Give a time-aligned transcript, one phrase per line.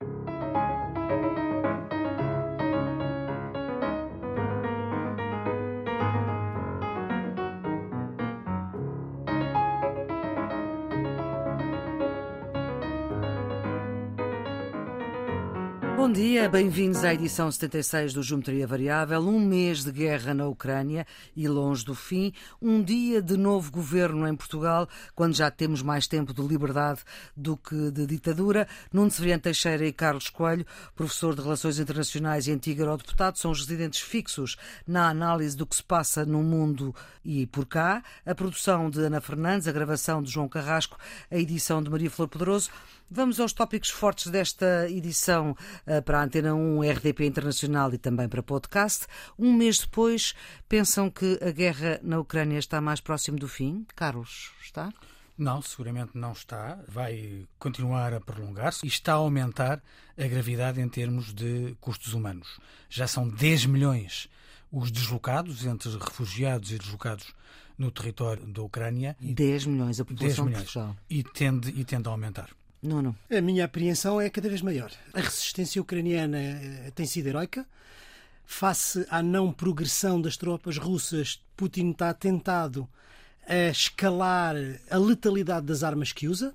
[0.00, 0.35] Thank you
[16.06, 19.18] Bom dia, bem-vindos à edição 76 do Geometria Variável.
[19.22, 21.04] Um mês de guerra na Ucrânia
[21.34, 22.32] e longe do fim.
[22.62, 27.00] Um dia de novo governo em Portugal, quando já temos mais tempo de liberdade
[27.36, 28.68] do que de ditadura.
[28.92, 30.64] Nuno Severiano Teixeira e Carlos Coelho,
[30.94, 35.74] professor de Relações Internacionais e antigo eurodeputado, são os residentes fixos na análise do que
[35.74, 38.00] se passa no mundo e por cá.
[38.24, 40.96] A produção de Ana Fernandes, a gravação de João Carrasco,
[41.28, 42.70] a edição de Maria Flor Poderoso.
[43.08, 45.56] Vamos aos tópicos fortes desta edição
[45.86, 49.06] eh, para a Antena 1, RDP Internacional e também para podcast.
[49.38, 50.34] Um mês depois,
[50.68, 53.86] pensam que a guerra na Ucrânia está mais próximo do fim?
[53.94, 54.92] Carlos, está?
[55.38, 56.80] Não, seguramente não está.
[56.88, 59.80] Vai continuar a prolongar-se e está a aumentar
[60.18, 62.58] a gravidade em termos de custos humanos.
[62.88, 64.28] Já são 10 milhões
[64.72, 67.32] os deslocados, entre refugiados e deslocados
[67.78, 69.16] no território da Ucrânia.
[69.20, 70.96] 10 milhões a população 10 milhões, de Portugal.
[71.08, 72.50] E tende, e tende a aumentar.
[72.86, 73.16] Não, não.
[73.30, 74.90] A minha apreensão é cada vez maior.
[75.12, 77.66] A resistência ucraniana eh, tem sido heroica.
[78.44, 82.88] Face à não progressão das tropas russas, Putin está tentado
[83.48, 84.54] a escalar
[84.88, 86.54] a letalidade das armas que usa.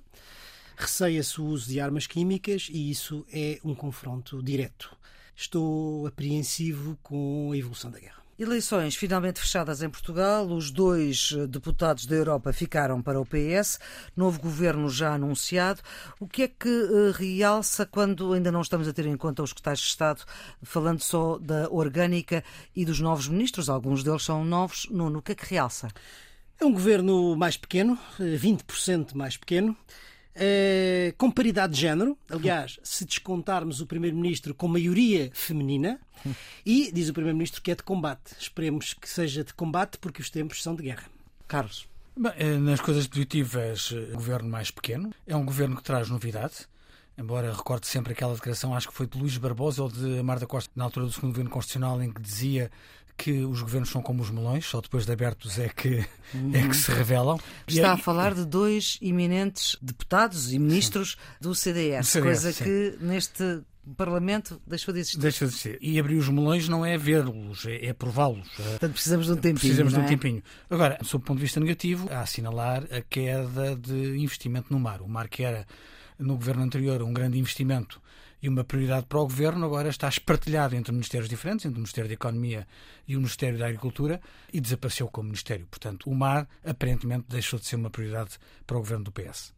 [0.74, 4.96] Receia-se o uso de armas químicas e isso é um confronto direto.
[5.36, 8.21] Estou apreensivo com a evolução da guerra.
[8.38, 10.46] Eleições finalmente fechadas em Portugal.
[10.46, 13.78] Os dois eh, deputados da Europa ficaram para o PS.
[14.16, 15.82] Novo governo já anunciado.
[16.18, 19.50] O que é que uh, realça quando ainda não estamos a ter em conta os
[19.50, 20.22] secretários de Estado,
[20.62, 22.42] falando só da orgânica
[22.74, 23.68] e dos novos ministros?
[23.68, 24.88] Alguns deles são novos.
[24.90, 25.88] Nuno, o que é que realça?
[26.58, 29.76] É um governo mais pequeno, 20% eh, mais pequeno.
[30.34, 36.00] É, com paridade de género, aliás, se descontarmos o Primeiro-Ministro com maioria feminina,
[36.64, 38.34] e diz o Primeiro-Ministro que é de combate.
[38.38, 41.04] Esperemos que seja de combate, porque os tempos são de guerra.
[41.46, 41.86] Carlos.
[42.16, 45.14] Bem, eh, nas coisas positivas, um eh, governo mais pequeno.
[45.26, 46.66] É um governo que traz novidade.
[47.16, 50.70] Embora recorde sempre aquela declaração, acho que foi de Luís Barbosa ou de Marta Costa,
[50.74, 52.70] na altura do segundo governo constitucional, em que dizia
[53.16, 56.50] que os governos são como os melões, só depois de abertos é que, uhum.
[56.54, 57.38] é que se revelam.
[57.66, 57.94] Está aí...
[57.94, 62.64] a falar de dois eminentes deputados e ministros do CDS, CDS coisa sim.
[62.64, 63.62] que neste
[63.96, 65.18] Parlamento deixou de existir.
[65.18, 65.78] Deixou de existir.
[65.80, 68.48] E abrir os melões não é vê-los, é, é prová-los.
[68.50, 69.58] Portanto, precisamos de um tempinho.
[69.58, 70.06] Precisamos de um é?
[70.06, 70.42] tempinho.
[70.70, 75.02] Agora, sob o ponto de vista negativo, a assinalar a queda de investimento no mar.
[75.02, 75.66] O mar que era
[76.16, 78.00] no governo anterior um grande investimento
[78.42, 82.08] e uma prioridade para o governo, agora está espartilhado entre ministérios diferentes, entre o Ministério
[82.08, 82.66] da Economia
[83.06, 84.20] e o Ministério da Agricultura,
[84.52, 85.66] e desapareceu como ministério.
[85.70, 89.54] Portanto, o mar aparentemente deixou de ser uma prioridade para o governo do PS.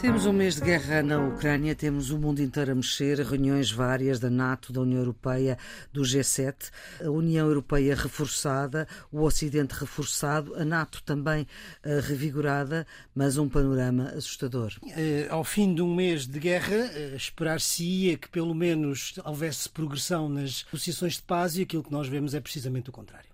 [0.00, 4.18] Temos um mês de guerra na Ucrânia, temos o mundo inteiro a mexer, reuniões várias
[4.18, 5.58] da NATO, da União Europeia,
[5.92, 6.70] do G7,
[7.04, 14.04] a União Europeia reforçada, o Ocidente reforçado, a NATO também uh, revigorada, mas um panorama
[14.16, 14.72] assustador.
[14.82, 20.30] Uh, ao fim de um mês de guerra, uh, esperar-se-ia que pelo menos houvesse progressão
[20.30, 23.28] nas negociações de paz e aquilo que nós vemos é precisamente o contrário.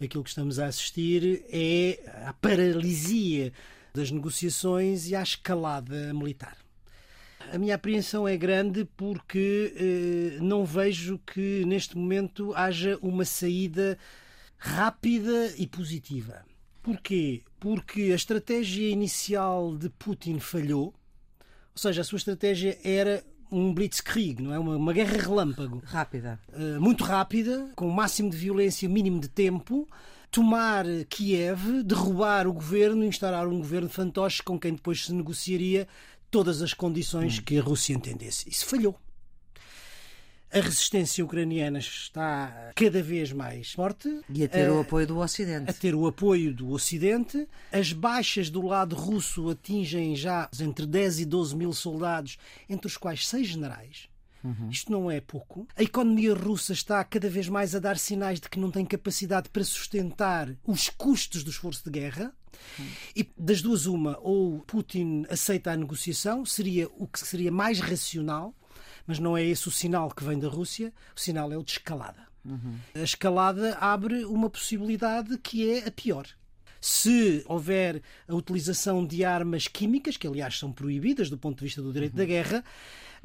[0.00, 3.52] Aquilo que estamos a assistir é a paralisia
[3.96, 6.56] das negociações e à escalada militar.
[7.52, 13.96] A minha apreensão é grande porque eh, não vejo que neste momento haja uma saída
[14.58, 16.44] rápida e positiva.
[16.82, 17.42] Porquê?
[17.58, 24.42] Porque a estratégia inicial de Putin falhou, ou seja, a sua estratégia era um blitzkrieg,
[24.42, 24.58] não é?
[24.58, 25.82] Uma, uma guerra relâmpago.
[25.84, 26.38] Rápida.
[26.48, 29.88] Uh, muito rápida, com o máximo de violência, mínimo de tempo,
[30.36, 35.88] tomar Kiev, derrubar o governo, instaurar um governo fantoche com quem depois se negociaria
[36.30, 37.42] todas as condições hum.
[37.42, 38.46] que a Rússia entendesse.
[38.46, 38.94] Isso falhou.
[40.52, 44.10] A resistência ucraniana está cada vez mais forte.
[44.28, 45.70] E a ter a, o apoio do Ocidente.
[45.70, 47.48] A ter o apoio do Ocidente.
[47.72, 52.36] As baixas do lado russo atingem já entre 10 e 12 mil soldados,
[52.68, 54.06] entre os quais seis generais.
[54.42, 54.68] Uhum.
[54.70, 55.66] Isto não é pouco.
[55.76, 59.48] A economia russa está cada vez mais a dar sinais de que não tem capacidade
[59.48, 62.32] para sustentar os custos do esforço de guerra.
[62.78, 62.86] Uhum.
[63.14, 68.54] E das duas, uma, ou Putin aceita a negociação, seria o que seria mais racional,
[69.06, 71.72] mas não é esse o sinal que vem da Rússia, o sinal é o de
[71.72, 72.26] escalada.
[72.44, 72.76] Uhum.
[72.94, 76.26] A escalada abre uma possibilidade que é a pior.
[76.80, 81.82] Se houver a utilização de armas químicas, que aliás são proibidas do ponto de vista
[81.82, 82.64] do direito da guerra,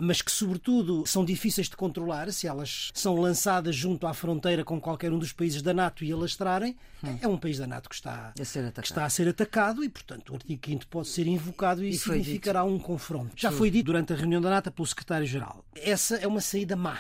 [0.02, 4.82] mas que, sobretudo, são difíceis de controlar se elas são lançadas junto à fronteira com
[4.82, 7.18] qualquer um dos países da NATO e alastrarem, hum.
[7.22, 10.32] é um país da NATO que está a, que está a ser atacado e, portanto,
[10.32, 13.34] o artigo 5 pode ser invocado e, e significará um confronto.
[13.36, 15.64] Já foi dito durante a reunião da NATO pelo secretário-geral.
[15.76, 16.98] Essa é uma saída má,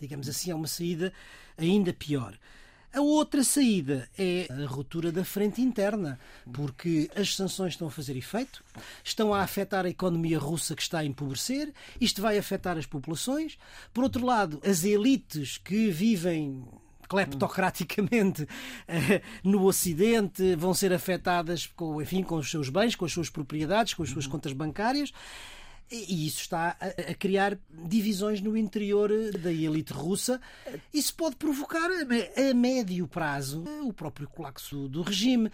[0.00, 1.12] digamos assim, é uma saída
[1.58, 2.38] ainda pior.
[2.94, 6.16] A outra saída é a ruptura da frente interna,
[6.52, 8.62] porque as sanções estão a fazer efeito,
[9.02, 13.58] estão a afetar a economia russa que está a empobrecer, isto vai afetar as populações.
[13.92, 16.64] Por outro lado, as elites que vivem
[17.08, 18.46] cleptocraticamente
[18.86, 23.28] eh, no Ocidente vão ser afetadas com, enfim, com os seus bens, com as suas
[23.28, 25.12] propriedades, com as suas contas bancárias.
[25.90, 30.40] E isso está a, criar divisões no interior da elite russa.
[30.92, 35.50] Isso pode provocar a médio prazo o próprio colapso do regime.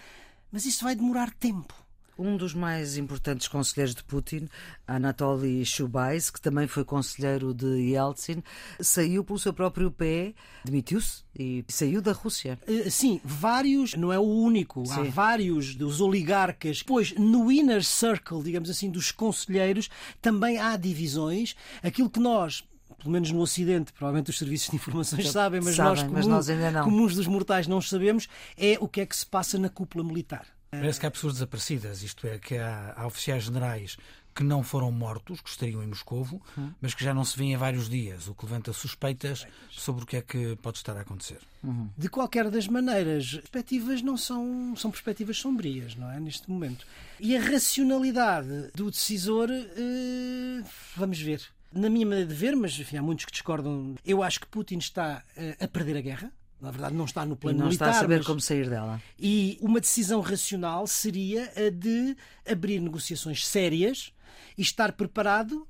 [0.51, 1.75] Mas isso vai demorar tempo.
[2.19, 4.49] Um dos mais importantes conselheiros de Putin,
[4.87, 8.43] Anatoly Shubais, que também foi conselheiro de Yeltsin,
[8.79, 10.35] saiu pelo seu próprio pé,
[10.65, 12.59] demitiu-se e saiu da Rússia.
[12.67, 15.01] Eh, sim, vários, não é o único, Sim.
[15.01, 16.83] há vários dos oligarcas.
[16.83, 19.89] Pois, no inner circle, digamos assim, dos conselheiros,
[20.21, 21.55] também há divisões.
[21.83, 22.65] Aquilo que nós
[22.99, 26.27] pelo menos no Ocidente, provavelmente os serviços de informações sabem, mas, sabem, nós, comum, mas
[26.27, 26.85] nós ainda não.
[26.85, 30.47] comuns dos mortais, não sabemos, é o que é que se passa na cúpula militar.
[30.71, 33.97] Parece que há pessoas desaparecidas, isto é, que há, há oficiais generais
[34.35, 36.73] que não foram mortos, que estariam em Moscovo, uhum.
[36.81, 40.07] mas que já não se vêem há vários dias, o que levanta suspeitas sobre o
[40.07, 41.39] que é que pode estar a acontecer.
[41.63, 41.91] Uhum.
[41.97, 46.21] De qualquer das maneiras, as perspectivas não são, são perspectivas sombrias, não é?
[46.21, 46.87] Neste momento.
[47.19, 50.65] E a racionalidade do decisor, eh,
[50.97, 51.43] vamos ver.
[51.73, 54.79] Na minha maneira de ver, mas enfim, há muitos que discordam, eu acho que Putin
[54.79, 57.87] está eh, a perder a guerra na verdade não está no plano não militar.
[57.87, 58.27] Não está a saber mas...
[58.27, 59.01] como sair dela.
[59.19, 62.17] E uma decisão racional seria a de
[62.51, 64.13] abrir negociações sérias
[64.57, 65.67] e estar preparado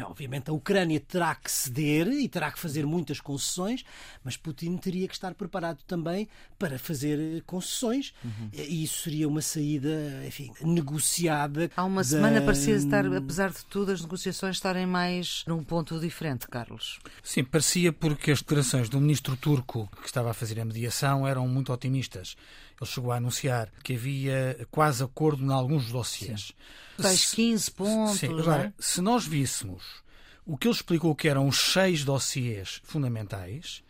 [0.00, 3.84] Obviamente a Ucrânia terá que ceder e terá que fazer muitas concessões,
[4.22, 6.28] mas Putin teria que estar preparado também
[6.58, 8.50] para fazer eh, concessões uhum.
[8.52, 9.90] e isso seria uma saída,
[10.26, 11.70] enfim, negociada.
[11.76, 12.08] Há uma da...
[12.08, 17.00] semana parecia estar, apesar de tudo, as negociações estarem mais num ponto diferente, Carlos.
[17.22, 21.46] Sim, parecia porque as declarações do ministro turco que estava a fazer a mediação eram
[21.48, 22.36] muito otimistas.
[22.82, 26.52] Ele chegou a anunciar que havia quase acordo em alguns dossiês.
[26.96, 27.02] Sim.
[27.02, 28.18] Tais 15 pontos.
[28.18, 28.82] Sim, agora, é?
[28.82, 30.02] se nós víssemos
[30.44, 33.84] o que ele explicou que eram os seis dossiês fundamentais,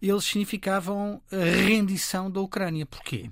[0.00, 2.86] eles significavam a rendição da Ucrânia.
[2.86, 3.28] Porquê?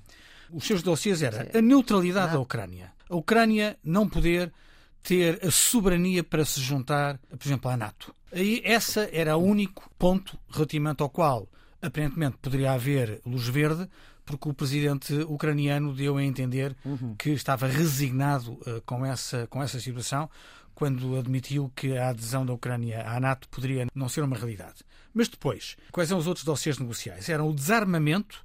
[0.50, 2.92] Os seus dossiês eram a neutralidade da Ucrânia.
[3.08, 4.52] A Ucrânia não poder
[5.00, 8.12] ter a soberania para se juntar, por exemplo, à NATO.
[8.32, 11.48] Aí essa era o único ponto relativamente ao qual
[11.80, 13.88] aparentemente poderia haver luz verde
[14.28, 17.14] porque o presidente ucraniano deu a entender uhum.
[17.16, 20.28] que estava resignado uh, com, essa, com essa situação
[20.74, 24.84] quando admitiu que a adesão da Ucrânia à NATO poderia não ser uma realidade.
[25.14, 27.28] Mas depois, quais são os outros dossiês negociais?
[27.28, 28.44] Eram o desarmamento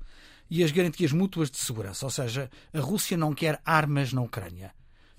[0.50, 4.74] e as garantias mútuas de segurança, ou seja, a Rússia não quer armas na Ucrânia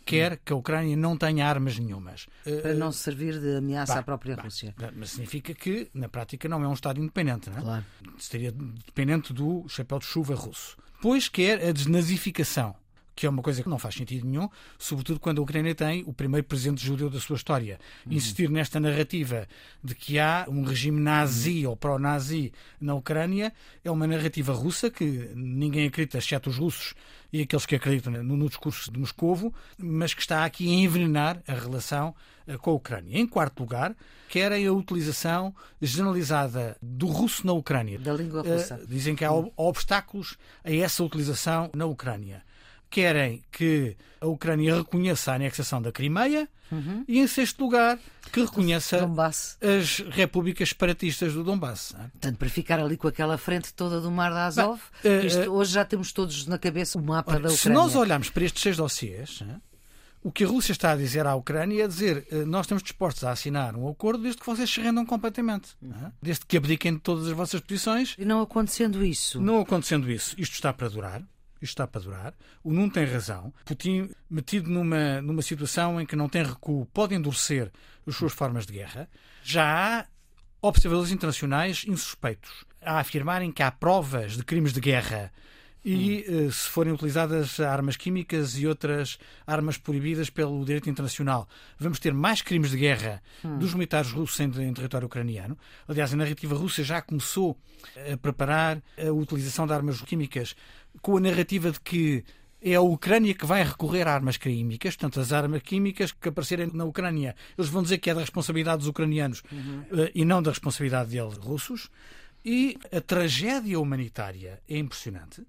[0.05, 2.27] quer que a Ucrânia não tenha armas nenhumas.
[2.63, 4.75] Para não servir de ameaça bah, à própria bah, Rússia.
[4.95, 7.51] Mas significa que, na prática, não é um Estado independente.
[7.51, 7.61] Não é?
[7.61, 7.85] Claro.
[8.19, 10.77] Estaria dependente do chapéu de chuva russo.
[11.01, 12.75] Pois quer a desnazificação
[13.15, 16.13] que é uma coisa que não faz sentido nenhum, sobretudo quando a Ucrânia tem o
[16.13, 17.79] primeiro presidente judeu da sua história.
[18.07, 18.13] Uhum.
[18.13, 19.47] Insistir nesta narrativa
[19.83, 21.71] de que há um regime nazi uhum.
[21.71, 23.53] ou pró-nazi na Ucrânia
[23.85, 26.95] é uma narrativa russa que ninguém acredita, exceto os russos
[27.33, 31.43] e aqueles que acreditam no, no discurso de Moscovo, mas que está aqui a envenenar
[31.49, 32.15] a relação
[32.47, 33.19] uh, com a Ucrânia.
[33.19, 33.97] Em quarto lugar,
[34.29, 37.99] querem a utilização generalizada do russo na Ucrânia.
[37.99, 38.77] Da língua russa.
[38.77, 42.43] Uh, dizem que há obstáculos a essa utilização na Ucrânia
[42.91, 47.05] querem que a Ucrânia reconheça a anexação da Crimeia uhum.
[47.07, 47.99] e, em sexto lugar,
[48.33, 49.59] que reconheça Donbass.
[49.61, 51.95] as repúblicas separatistas do Donbass.
[51.95, 52.09] É?
[52.09, 55.53] Portanto, para ficar ali com aquela frente toda do Mar da Azov, Bem, isto, uh,
[55.53, 57.57] hoje já temos todos na cabeça o mapa da Ucrânia.
[57.57, 59.57] Se nós olharmos para estes seis dossiês, é?
[60.23, 63.25] o que a Rússia está a dizer à Ucrânia é dizer uh, nós estamos dispostos
[63.25, 65.77] a assinar um acordo desde que vocês se rendam completamente.
[65.83, 66.11] É?
[66.23, 68.17] Desde que abdiquem de todas as vossas posições.
[68.19, 69.41] E não acontecendo isso?
[69.41, 71.23] Não acontecendo isso, isto está para durar
[71.65, 72.35] está para durar.
[72.63, 73.53] O Nuno tem razão.
[73.65, 77.71] Putin, metido numa, numa situação em que não tem recuo, pode endurecer
[78.07, 79.09] as suas formas de guerra.
[79.43, 80.07] Já há
[80.63, 85.33] observadores internacionais insuspeitos a afirmarem que há provas de crimes de guerra
[85.85, 86.51] e hum.
[86.51, 91.47] se forem utilizadas armas químicas e outras armas proibidas pelo direito internacional,
[91.79, 93.59] vamos ter mais crimes de guerra hum.
[93.59, 95.59] dos militares russos em, em, território ucraniano.
[95.87, 97.59] Aliás, a narrativa russa já começou
[98.11, 100.57] a preparar a utilização de armas químicas
[101.03, 102.25] com a narrativa de que
[102.61, 106.71] é a Ucrânia que vai recorrer a armas químicas, portanto, as armas químicas que aparecerem
[106.73, 109.85] na Ucrânia, eles vão dizer que é da responsabilidade dos ucranianos uhum.
[110.15, 111.91] e não da responsabilidade deles, russos.
[112.43, 115.43] E a tragédia humanitária é impressionante.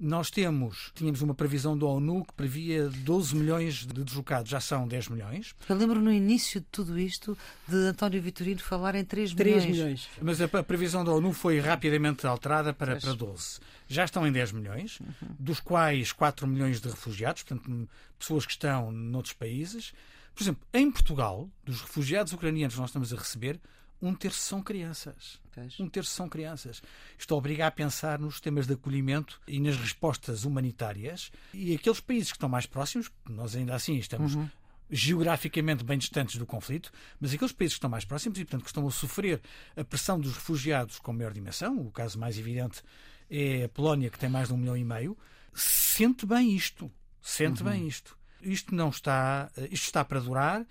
[0.00, 4.86] Nós temos, tínhamos uma previsão da ONU que previa 12 milhões de deslocados, já são
[4.86, 5.56] 10 milhões.
[5.68, 7.36] Eu lembro no início de tudo isto
[7.66, 9.62] de António Vitorino falar em 3 milhões.
[9.64, 10.08] 3 milhões.
[10.22, 13.58] Mas a, previsão da ONU foi rapidamente alterada para, para 12.
[13.88, 15.34] Já estão em 10 milhões, uhum.
[15.36, 19.92] dos quais 4 milhões de refugiados, portanto, pessoas que estão noutros países.
[20.32, 23.58] Por exemplo, em Portugal, dos refugiados ucranianos que nós estamos a receber,
[24.00, 25.40] um terço são crianças.
[25.80, 26.82] Um terço são crianças.
[27.18, 31.30] Isto obriga a pensar nos temas de acolhimento e nas respostas humanitárias.
[31.52, 34.48] E aqueles países que estão mais próximos, nós ainda assim estamos uhum.
[34.90, 38.70] geograficamente bem distantes do conflito, mas aqueles países que estão mais próximos e, portanto, que
[38.70, 39.40] estão a sofrer
[39.76, 42.82] a pressão dos refugiados com maior dimensão, o caso mais evidente
[43.30, 45.16] é a Polónia, que tem mais de um milhão e meio,
[45.54, 46.90] sente bem isto.
[47.20, 47.70] Sente uhum.
[47.70, 48.16] bem isto.
[48.40, 49.50] Isto não está.
[49.70, 50.66] Isto está para durar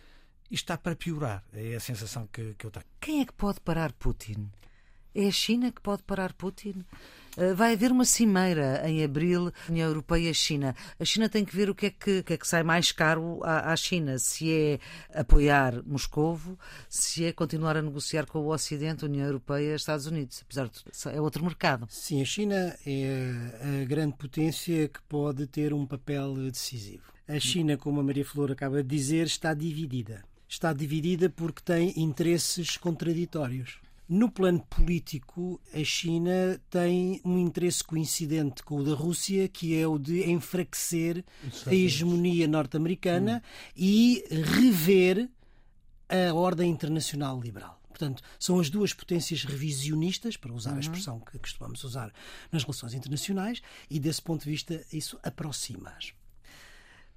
[0.50, 1.44] e está para piorar.
[1.54, 2.86] É a sensação que, que eu tenho.
[3.00, 4.50] Quem é que pode parar Putin?
[5.20, 6.86] É a China que pode parar Putin?
[7.38, 10.76] Eh, vai haver uma cimeira em abril, União Europeia e China.
[11.00, 13.40] A China tem que ver o que é que, que, é que sai mais caro
[13.44, 14.80] à, à, China, se é
[15.12, 16.56] apoiar Moscovo,
[16.88, 20.44] se é continuar a negociar com o Ocidente, União Europeia Estados Unidos.
[20.44, 21.88] Apesar de é outro mercado.
[21.90, 27.12] Sim, a China é a grande potência que pode ter um papel decisivo.
[27.28, 30.24] A China, como a Maria Flor acaba de dizer, está dividida.
[30.48, 33.80] Está dividida porque tem interesses contraditórios.
[34.10, 39.86] No plano político, a China tem um interesse coincidente com o da Rússia, que é
[39.86, 41.26] o de enfraquecer
[41.66, 43.72] a hegemonia norte-americana hum.
[43.76, 45.30] e rever
[46.08, 47.82] a ordem internacional liberal.
[47.90, 50.78] Portanto, são as duas potências revisionistas, para usar uhum.
[50.78, 52.14] a expressão que costumamos usar
[52.50, 56.14] nas relações internacionais, e desse ponto de vista isso aproxima-as.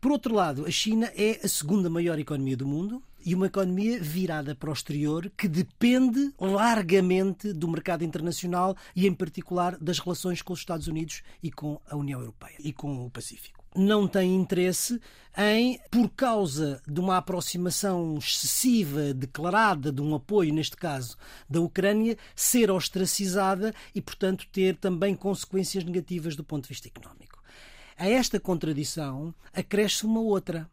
[0.00, 4.00] Por outro lado, a China é a segunda maior economia do mundo e uma economia
[4.00, 10.40] virada para o exterior que depende largamente do mercado internacional e, em particular, das relações
[10.40, 13.62] com os Estados Unidos e com a União Europeia e com o Pacífico.
[13.76, 14.98] Não tem interesse
[15.36, 21.14] em, por causa de uma aproximação excessiva, declarada, de um apoio, neste caso,
[21.48, 27.39] da Ucrânia, ser ostracizada e, portanto, ter também consequências negativas do ponto de vista económico.
[28.00, 30.66] A esta contradição acresce uma outra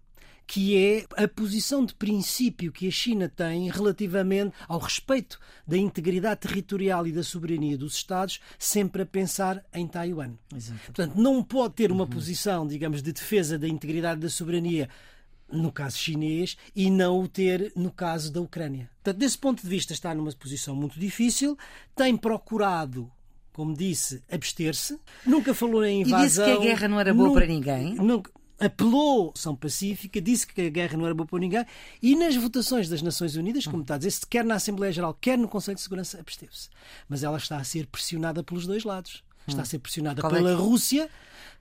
[0.48, 6.40] que é a posição de princípio que a China tem relativamente ao respeito da integridade
[6.40, 10.36] territorial e da soberania dos Estados, sempre a pensar em Taiwan.
[10.56, 10.80] Exato.
[10.86, 12.10] Portanto, não pode ter uma uhum.
[12.10, 14.88] posição, digamos, de defesa da integridade da soberania
[15.52, 18.90] no caso chinês e não o ter no caso da Ucrânia.
[19.04, 21.58] Portanto, desse ponto de vista, está numa posição muito difícil,
[21.94, 23.12] tem procurado
[23.58, 25.00] como disse, abster-se.
[25.26, 26.22] Nunca falou em invasão.
[26.22, 27.96] E disse que a guerra não era boa nunca, para ninguém.
[27.96, 31.66] Nunca, apelou à ação pacífica, disse que a guerra não era boa para ninguém
[32.00, 35.40] e nas votações das Nações Unidas, como está a dizer, quer na Assembleia Geral, quer
[35.40, 36.70] no Conselho de Segurança, absteve-se.
[37.10, 39.24] Mas ela está a ser pressionada pelos dois lados.
[39.48, 40.54] Está a ser pressionada Qual pela é.
[40.54, 41.10] Rússia,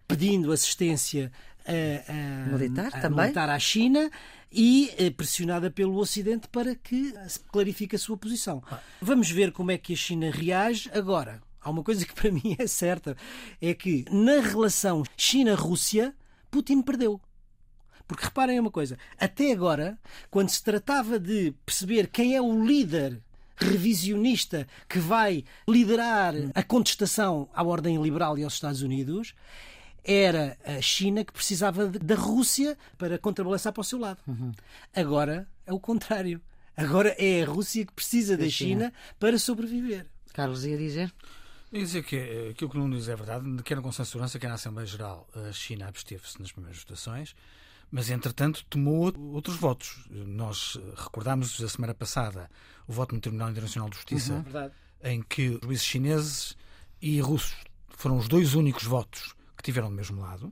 [0.06, 1.32] pedindo assistência
[1.64, 3.22] a, a, militar, a, também?
[3.22, 4.10] militar à China
[4.52, 7.14] e eh, pressionada pelo Ocidente para que
[7.50, 8.62] clarifique a sua posição.
[8.70, 8.80] Ah.
[9.00, 11.40] Vamos ver como é que a China reage agora.
[11.66, 13.16] Há uma coisa que para mim é certa:
[13.60, 16.14] é que na relação China-Rússia,
[16.48, 17.20] Putin perdeu.
[18.06, 19.98] Porque reparem uma coisa: até agora,
[20.30, 23.20] quando se tratava de perceber quem é o líder
[23.56, 29.34] revisionista que vai liderar a contestação à ordem liberal e aos Estados Unidos,
[30.04, 34.20] era a China que precisava da Rússia para contrabalançar para o seu lado.
[34.24, 34.52] Uhum.
[34.94, 36.40] Agora é o contrário.
[36.76, 40.06] Agora é a Rússia que precisa da China para sobreviver.
[40.32, 41.10] Carlos ia dizer?
[41.76, 44.38] Ia dizer que eh, aquilo que não diz é verdade, quer no Conselho de Segurança,
[44.38, 47.34] quer na Assembleia Geral, a China absteve-se nas primeiras votações,
[47.90, 50.06] mas entretanto tomou outros votos.
[50.10, 52.50] Nós eh, recordámos a semana passada
[52.88, 54.70] o voto no Tribunal Internacional de Justiça, uhum,
[55.04, 56.56] em que juízes chineses
[57.02, 57.54] e russos
[57.90, 60.50] foram os dois únicos votos que tiveram do mesmo lado.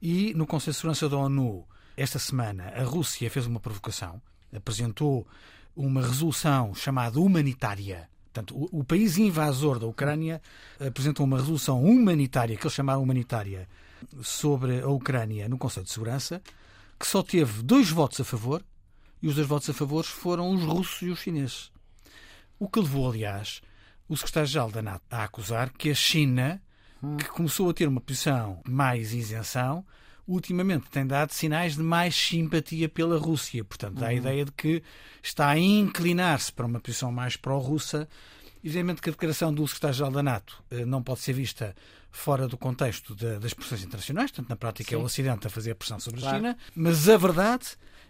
[0.00, 4.22] E no Conselho de Segurança da ONU, esta semana, a Rússia fez uma provocação,
[4.54, 5.28] apresentou
[5.76, 10.42] uma resolução chamada humanitária Portanto, o, o, país invasor da Ucrânia
[10.78, 13.66] apresentou uma resolução humanitária, que eles chamaram humanitária,
[14.22, 16.42] sobre a Ucrânia no Conselho de Segurança,
[16.98, 18.62] que só teve dois votos a favor,
[19.22, 21.72] e os dois votos a favor foram os russos e os chineses.
[22.58, 23.62] O que levou, aliás,
[24.06, 26.62] o secretário-geral da NATO a acusar que a China,
[27.18, 29.84] que começou a ter uma posição mais isenção,
[30.26, 33.64] ultimamente tem dado sinais de mais simpatia pela Rússia.
[33.64, 34.16] Portanto, dá a uhum.
[34.16, 34.82] ideia de que
[35.22, 38.08] está a inclinar-se para uma posição mais pró-russa
[38.66, 41.72] Evidentemente que a declaração do secretário-geral da NATO eh, não pode ser vista
[42.10, 44.96] fora do contexto de, das pressões internacionais, portanto, na prática Sim.
[44.96, 46.34] é o Ocidente a fazer a pressão sobre claro.
[46.34, 47.64] a China, mas a verdade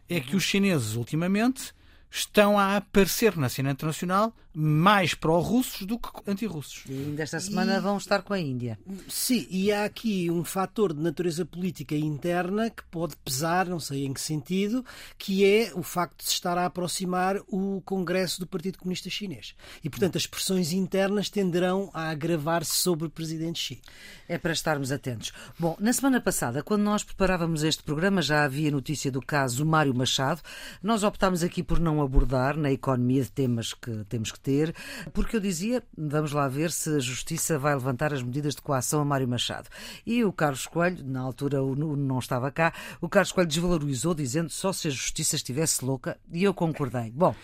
[0.08, 1.74] é que os chineses, ultimamente,
[2.10, 6.84] estão a aparecer na cena internacional mais pró-russos do que anti-russos.
[6.88, 7.80] E ainda esta semana e...
[7.80, 8.78] vão estar com a Índia.
[9.06, 14.06] Sim, e há aqui um fator de natureza política interna que pode pesar, não sei
[14.06, 14.82] em que sentido,
[15.18, 19.54] que é o facto de se estar a aproximar o Congresso do Partido Comunista Chinês.
[19.84, 23.80] E, portanto, as pressões internas tenderão a agravar-se sobre o presidente Xi.
[24.26, 25.34] É para estarmos atentos.
[25.58, 29.94] Bom, na semana passada, quando nós preparávamos este programa, já havia notícia do caso Mário
[29.94, 30.40] Machado.
[30.82, 34.72] Nós optámos aqui por não abordar na economia de temas que temos que ter,
[35.12, 39.00] porque eu dizia, vamos lá ver se a Justiça vai levantar as medidas de coação
[39.00, 39.68] a Mário Machado.
[40.06, 44.72] E o Carlos Coelho, na altura não estava cá, o Carlos Coelho desvalorizou, dizendo só
[44.72, 47.10] se a Justiça estivesse louca, e eu concordei.
[47.10, 47.34] Bom,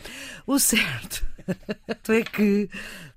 [0.47, 1.26] o certo
[2.09, 2.71] é que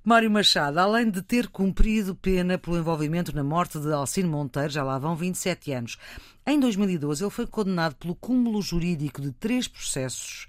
[0.03, 4.83] Mário Machado, além de ter cumprido pena pelo envolvimento na morte de Alcino Monteiro, já
[4.83, 5.97] lá vão 27 anos,
[6.47, 10.47] em 2012 ele foi condenado pelo cúmulo jurídico de três processos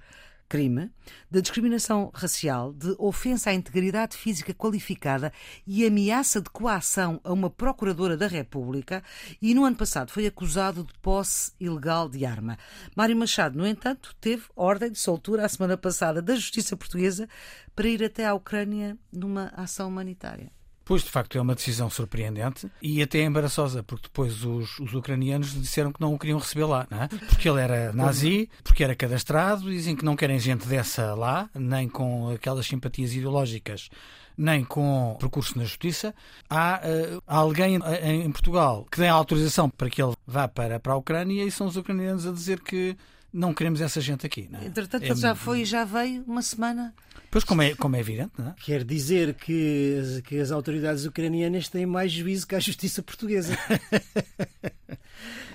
[0.49, 0.91] crime
[1.31, 5.33] de discriminação racial, de ofensa à integridade física qualificada
[5.67, 9.03] e ameaça de coação a uma procuradora da República
[9.41, 12.59] e no ano passado foi acusado de posse ilegal de arma.
[12.95, 17.29] Mário Machado, no entanto, teve ordem de soltura a semana passada da Justiça Portuguesa
[17.75, 20.56] para ir até à Ucrânia numa ação humanitária.
[20.87, 25.53] Pois, de facto, é uma decisão surpreendente e até embaraçosa, porque depois os, os ucranianos
[25.53, 27.09] disseram que não o queriam receber lá, é?
[27.27, 31.89] porque ele era nazi, porque era cadastrado, dizem que não querem gente dessa lá, nem
[31.89, 33.91] com aquelas simpatias ideológicas
[34.39, 36.15] nem com percurso na justiça.
[36.49, 40.93] Há uh, alguém em, em Portugal que dê autorização para que ele vá para, para
[40.93, 42.97] a Ucrânia e são os ucranianos a dizer que
[43.37, 44.49] não queremos essa gente aqui.
[44.51, 44.67] Não é?
[44.67, 45.09] Entretanto, é...
[45.09, 46.95] ele já foi e já veio uma semana.
[47.31, 48.55] Pois, como é, como é evidente, não é?
[48.59, 53.57] Quer dizer que, que as autoridades ucranianas têm mais juízo que a justiça portuguesa.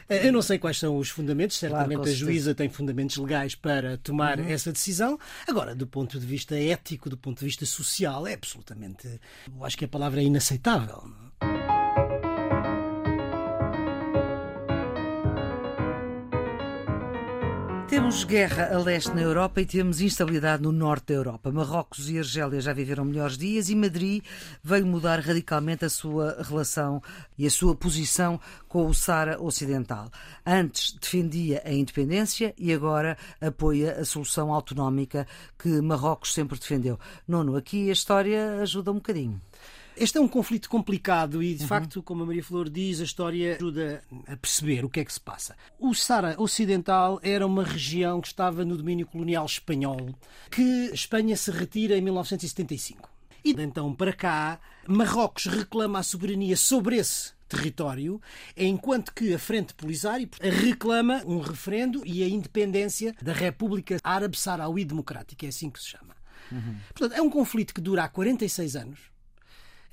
[0.09, 3.97] Eu não sei quais são os fundamentos, certamente claro, a juíza tem fundamentos legais para
[3.97, 4.49] tomar uhum.
[4.49, 5.17] essa decisão.
[5.47, 9.07] Agora, do ponto de vista ético, do ponto de vista social, é absolutamente.
[9.07, 11.09] Eu acho que a palavra é inaceitável.
[17.91, 21.51] Temos guerra a leste na Europa e temos instabilidade no norte da Europa.
[21.51, 24.23] Marrocos e Argélia já viveram melhores dias e Madrid
[24.63, 27.03] veio mudar radicalmente a sua relação
[27.37, 28.39] e a sua posição
[28.69, 30.09] com o Sara Ocidental.
[30.45, 35.27] Antes defendia a independência e agora apoia a solução autonómica
[35.59, 36.97] que Marrocos sempre defendeu.
[37.27, 39.41] Nono, aqui a história ajuda um bocadinho.
[39.95, 41.67] Este é um conflito complicado e, de uhum.
[41.67, 45.13] facto, como a Maria Flor diz, a história ajuda a perceber o que é que
[45.13, 45.55] se passa.
[45.79, 50.15] O Sara Ocidental era uma região que estava no domínio colonial espanhol,
[50.49, 53.09] que a Espanha se retira em 1975.
[53.43, 58.21] E de então para cá, Marrocos reclama a soberania sobre esse território,
[58.55, 64.85] enquanto que a Frente Polisário reclama um referendo e a independência da República Árabe Saharaui
[64.85, 66.15] Democrática, é assim que se chama.
[66.51, 66.77] Uhum.
[66.93, 69.10] Portanto, é um conflito que dura há 46 anos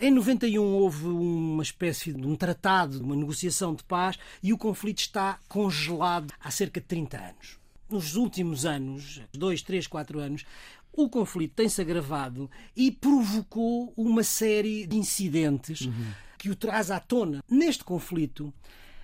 [0.00, 5.00] em 91 houve uma espécie de um tratado, uma negociação de paz e o conflito
[5.00, 7.58] está congelado há cerca de 30 anos.
[7.90, 10.44] Nos últimos anos, dois, três, quatro anos,
[10.92, 16.12] o conflito tem-se agravado e provocou uma série de incidentes uhum.
[16.38, 17.42] que o traz à tona.
[17.50, 18.54] Neste conflito,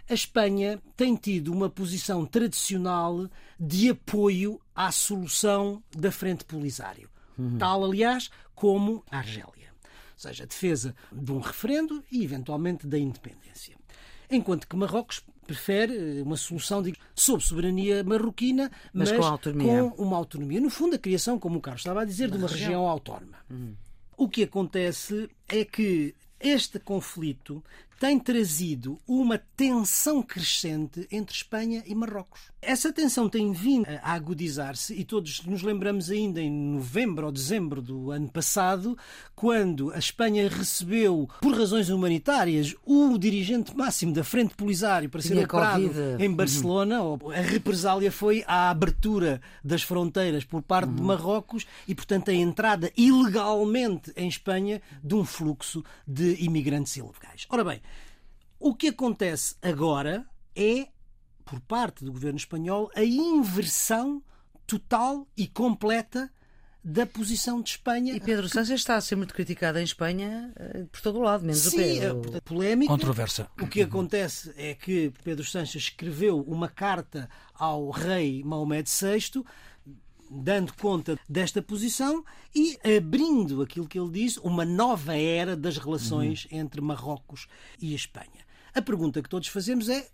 [0.09, 3.29] a Espanha tem tido uma posição tradicional
[3.59, 7.11] de apoio à solução da Frente Polisário.
[7.37, 7.59] Uhum.
[7.59, 9.63] Tal, aliás, como a Argélia
[10.14, 13.77] ou seja, a defesa de um referendo e, eventualmente, da independência.
[14.31, 19.90] Enquanto que Marrocos prefere eh, uma solução de, sob soberania marroquina, mas, mas com, autonomia.
[19.90, 20.61] com, uma autonomia.
[20.61, 22.88] No fundo, a criação, como o Carlos estava a dizer, uma de uma região, região
[22.88, 23.38] autónoma.
[23.50, 23.74] Uhum.
[24.16, 27.62] O que acontece é que este conflito
[27.99, 32.55] tem trazido uma tensão crescente entre Espanha e Marrocos.
[32.61, 37.83] Essa tensão tem vindo a agudizar-se e todos nos lembramos ainda em novembro ou dezembro
[37.83, 38.97] do ano passado,
[39.35, 45.37] quando a Espanha recebeu, por razões humanitárias, o dirigente máximo da Frente Polisário para ser
[45.45, 46.35] operado em uhum.
[46.35, 47.03] Barcelona.
[47.03, 47.31] Uhum.
[47.31, 50.97] A represália foi a abertura das fronteiras por parte uhum.
[50.97, 57.47] de Marrocos e, portanto, a entrada ilegalmente em Espanha de um fluxo de imigrantes ilegais.
[57.51, 57.81] Ora bem,
[58.64, 60.88] o que acontece agora é,
[61.44, 64.22] por parte do governo espanhol, a inversão
[64.66, 66.33] total e completa
[66.83, 68.14] da posição de Espanha.
[68.16, 68.55] E Pedro que...
[68.55, 71.77] Sánchez está a ser muito criticado em Espanha eh, por todo o lado, menos Sim,
[71.77, 72.37] o Pedro.
[72.37, 72.90] É, polémica.
[72.90, 73.50] Controversa.
[73.61, 79.44] O que acontece é que Pedro Sánchez escreveu uma carta ao rei Maomé VI
[80.31, 82.24] dando conta desta posição
[82.55, 86.61] e abrindo aquilo que ele diz, uma nova era das relações uhum.
[86.61, 87.46] entre Marrocos
[87.79, 88.44] e Espanha.
[88.75, 90.09] A pergunta que todos fazemos é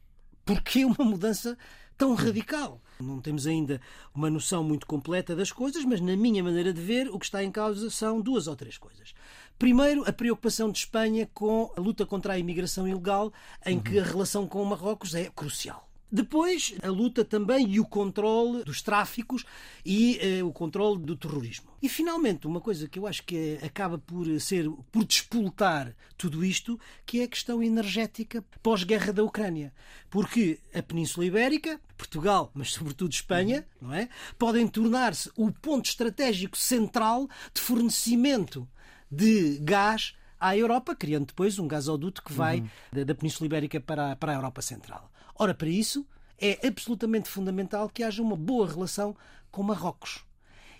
[0.44, 1.56] porquê uma mudança
[1.96, 2.80] tão radical?
[3.00, 3.80] Não temos ainda
[4.14, 7.42] uma noção muito completa das coisas, mas na minha maneira de ver, o que está
[7.42, 9.14] em causa são duas ou três coisas.
[9.58, 13.32] Primeiro, a preocupação de Espanha com a luta contra a imigração ilegal,
[13.64, 15.89] em que a relação com Marrocos é crucial.
[16.12, 19.44] Depois, a luta também e o controle dos tráficos
[19.84, 21.70] e eh, o controle do terrorismo.
[21.80, 26.78] E finalmente, uma coisa que eu acho que acaba por ser, por despoltar tudo isto,
[27.06, 29.72] que é a questão energética pós-guerra da Ucrânia.
[30.10, 34.08] Porque a Península Ibérica, Portugal, mas sobretudo Espanha, não é?
[34.38, 38.68] podem tornar-se o ponto estratégico central de fornecimento
[39.10, 43.04] de gás à Europa, criando depois um gasoduto que vai uhum.
[43.04, 45.10] da, Península Ibérica para, para a Europa Central.
[45.40, 46.06] Ora, para isso
[46.38, 49.16] é absolutamente fundamental que haja uma boa relação
[49.50, 50.22] com Marrocos.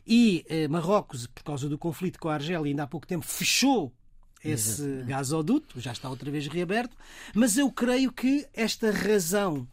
[0.07, 3.91] E eh, Marrocos, por causa do conflito com a Argélia, ainda há pouco tempo fechou
[4.45, 6.95] esse gasoduto, já está outra vez reaberto,
[7.35, 9.67] mas eu creio que esta razão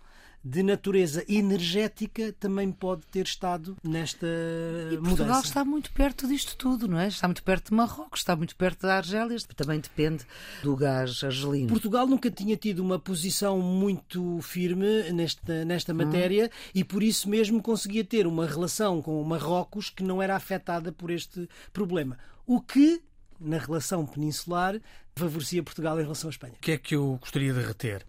[0.43, 5.09] de natureza energética também pode ter estado nesta e mudança.
[5.09, 7.07] Portugal está muito perto disto tudo, não é?
[7.07, 10.25] Está muito perto de Marrocos, está muito perto da Argélia, também depende
[10.63, 11.67] do gás argelino.
[11.67, 16.69] Portugal nunca tinha tido uma posição muito firme nesta, nesta matéria hum.
[16.73, 21.11] e por isso mesmo conseguia ter uma relação com Marrocos que não era afetada por
[21.11, 22.17] este problema.
[22.45, 23.01] O que,
[23.39, 24.79] na relação peninsular,
[25.15, 26.53] favorecia Portugal em relação à Espanha.
[26.57, 28.05] O que é que eu gostaria de reter?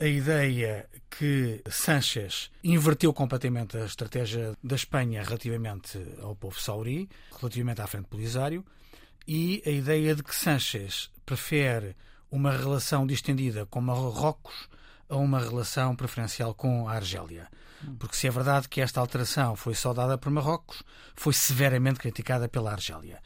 [0.00, 7.06] A ideia que Sánchez inverteu completamente a estratégia da Espanha relativamente ao povo sauri,
[7.38, 8.64] relativamente à Frente Polisário,
[9.28, 11.94] e a ideia de que Sánchez prefere
[12.30, 14.70] uma relação distendida com Marrocos
[15.06, 17.46] a uma relação preferencial com a Argélia.
[17.98, 20.82] Porque se é verdade que esta alteração foi saudada por Marrocos,
[21.14, 23.20] foi severamente criticada pela Argélia.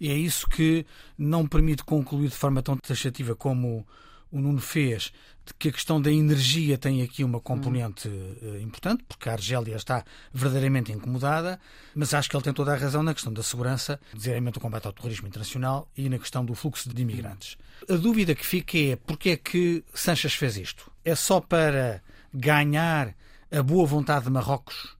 [0.00, 0.84] E é isso que
[1.16, 3.86] não permite concluir de forma tão taxativa como
[4.30, 5.12] o Nuno fez,
[5.44, 9.76] de que a questão da energia tem aqui uma componente uh, importante, porque a Argélia
[9.76, 11.60] está verdadeiramente incomodada,
[11.94, 14.86] mas acho que ele tem toda a razão na questão da segurança, desigualmente o combate
[14.86, 17.56] ao terrorismo internacional e na questão do fluxo de imigrantes.
[17.88, 20.90] A dúvida que fica é porque é que Sanches fez isto?
[21.04, 22.02] É só para
[22.34, 23.14] ganhar
[23.50, 24.96] a boa vontade de Marrocos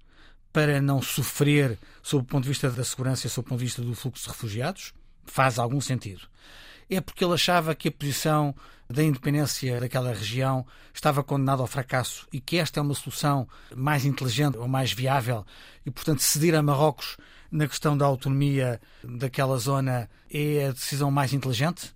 [0.53, 3.65] para não sofrer sob o ponto de vista da segurança e sob o ponto de
[3.65, 4.95] vista do fluxo de refugiados?
[5.25, 6.29] Faz algum sentido
[6.89, 8.55] é porque ele achava que a posição
[8.89, 14.05] da independência daquela região estava condenada ao fracasso e que esta é uma solução mais
[14.05, 15.45] inteligente ou mais viável
[15.85, 17.17] e, portanto, ceder a Marrocos
[17.51, 21.95] na questão da autonomia daquela zona é a decisão mais inteligente?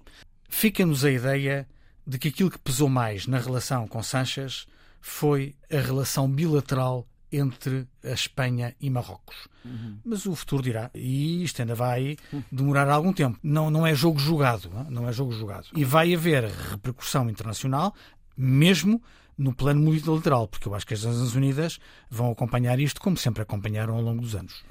[0.48, 1.68] Fica-nos a ideia
[2.06, 4.66] de que aquilo que pesou mais na relação com Sanches
[5.00, 9.48] foi a relação bilateral entre a Espanha e Marrocos.
[9.64, 9.98] Uhum.
[10.04, 10.90] Mas o futuro dirá.
[10.94, 12.16] E isto ainda vai
[12.50, 13.38] demorar algum tempo.
[13.42, 14.70] Não, não é jogo jogado.
[14.88, 15.66] Não é jogo jogado.
[15.74, 17.94] E vai haver repercussão internacional,
[18.36, 19.02] mesmo
[19.36, 21.78] no plano multilateral, porque eu acho que as Nações Unidas
[22.10, 24.62] vão acompanhar isto como sempre acompanharam ao longo dos anos.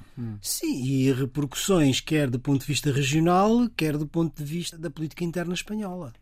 [0.42, 4.90] Sim, e repercussões quer do ponto de vista regional, quer do ponto de vista da
[4.90, 6.14] política interna espanhola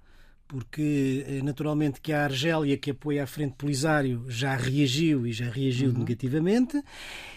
[0.47, 5.49] porque eh, naturalmente que a Argélia, que apoia a Frente Polisário, já reagiu e já
[5.49, 5.99] reagiu uhum.
[5.99, 6.81] negativamente,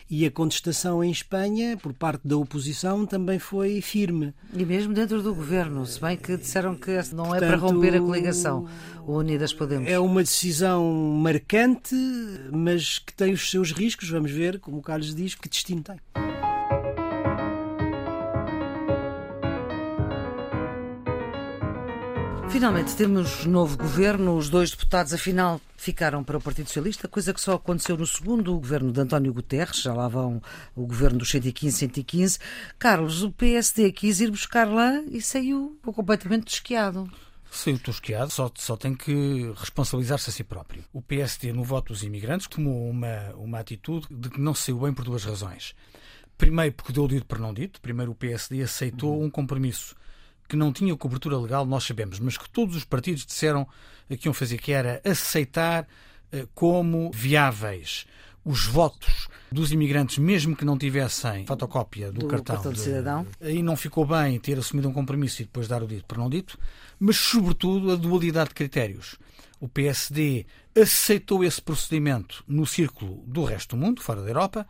[0.08, 4.34] e a contestação em Espanha, por parte da oposição, também foi firme.
[4.52, 7.94] E mesmo dentro do governo, se bem que disseram que não Portanto, é para romper
[7.94, 8.66] a coligação,
[9.06, 9.88] o Unidas Podemos.
[9.88, 10.84] É uma decisão
[11.20, 11.94] marcante,
[12.52, 16.29] mas que tem os seus riscos, vamos ver, como o Carlos diz, que destino tem.
[22.52, 24.36] Finalmente temos novo governo.
[24.36, 28.52] Os dois deputados, afinal, ficaram para o Partido Socialista, coisa que só aconteceu no segundo
[28.54, 29.80] governo de António Guterres.
[29.80, 30.42] Já lá vão
[30.74, 32.38] o governo dos 115, 115.
[32.76, 37.08] Carlos, o PSD quis ir buscar lá e saiu completamente desquiado.
[37.52, 40.84] Saiu tosqueado, só, só tem que responsabilizar-se a si próprio.
[40.92, 44.92] O PSD, no voto dos imigrantes, tomou uma, uma atitude de que não saiu bem
[44.92, 45.74] por duas razões.
[46.36, 47.80] Primeiro, porque deu dito por não dito.
[47.80, 49.94] Primeiro, o PSD aceitou um compromisso
[50.50, 53.68] que não tinha cobertura legal, nós sabemos, mas que todos os partidos disseram
[54.18, 55.86] que iam fazer, que era aceitar
[56.32, 58.04] eh, como viáveis
[58.44, 63.24] os votos dos imigrantes, mesmo que não tivessem fotocópia do, do cartão, cartão de, cidadão.
[63.40, 66.28] Aí não ficou bem ter assumido um compromisso e depois dar o dito por não
[66.28, 66.58] dito,
[66.98, 69.16] mas sobretudo a dualidade de critérios.
[69.60, 74.66] O PSD aceitou esse procedimento no círculo do resto do mundo, fora da Europa,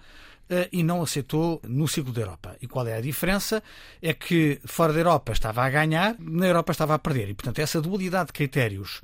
[0.73, 2.57] e não aceitou no ciclo da Europa.
[2.61, 3.63] E qual é a diferença?
[4.03, 7.29] É que fora da Europa estava a ganhar, na Europa estava a perder.
[7.29, 9.01] E, portanto, essa dualidade de critérios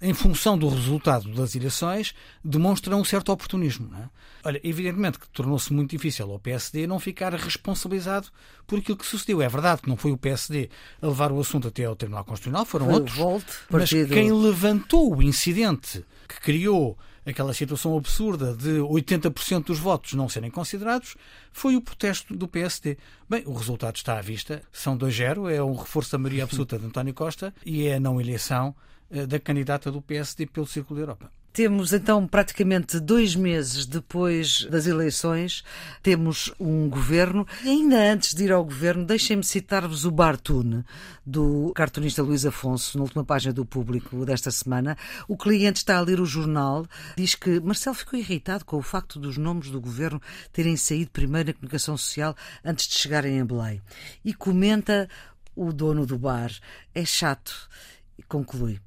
[0.00, 3.90] em função do resultado das eleições demonstra um certo oportunismo.
[3.96, 4.08] É?
[4.44, 8.28] Olha, evidentemente que tornou-se muito difícil ao PSD não ficar responsabilizado
[8.66, 9.42] por aquilo que sucedeu.
[9.42, 10.70] É verdade que não foi o PSD
[11.02, 13.16] a levar o assunto até ao Tribunal Constitucional, foram foi outros.
[13.16, 16.96] Volt, mas quem levantou o incidente que criou
[17.28, 21.16] aquela situação absurda de 80% dos votos não serem considerados,
[21.52, 22.96] foi o protesto do PSD.
[23.28, 26.86] Bem, o resultado está à vista, são 2-0, é um reforço da maioria absoluta de
[26.86, 28.74] António Costa e é a não eleição
[29.10, 31.37] eh, da candidata do PSD pelo Círculo da Europa.
[31.52, 35.64] Temos então praticamente dois meses depois das eleições,
[36.02, 37.46] temos um governo.
[37.64, 40.84] E ainda antes de ir ao governo, deixem-me citar-vos o Bartune,
[41.26, 44.96] do cartunista Luís Afonso, na última página do público desta semana.
[45.26, 49.18] O cliente está a ler o jornal, diz que Marcelo ficou irritado com o facto
[49.18, 53.82] dos nomes do governo terem saído primeiro na comunicação social antes de chegarem a Belém.
[54.24, 55.08] E comenta
[55.56, 56.52] o dono do bar:
[56.94, 57.68] é chato.
[58.16, 58.80] E conclui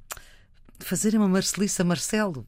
[0.84, 2.46] fazer uma Marceliça Marcelo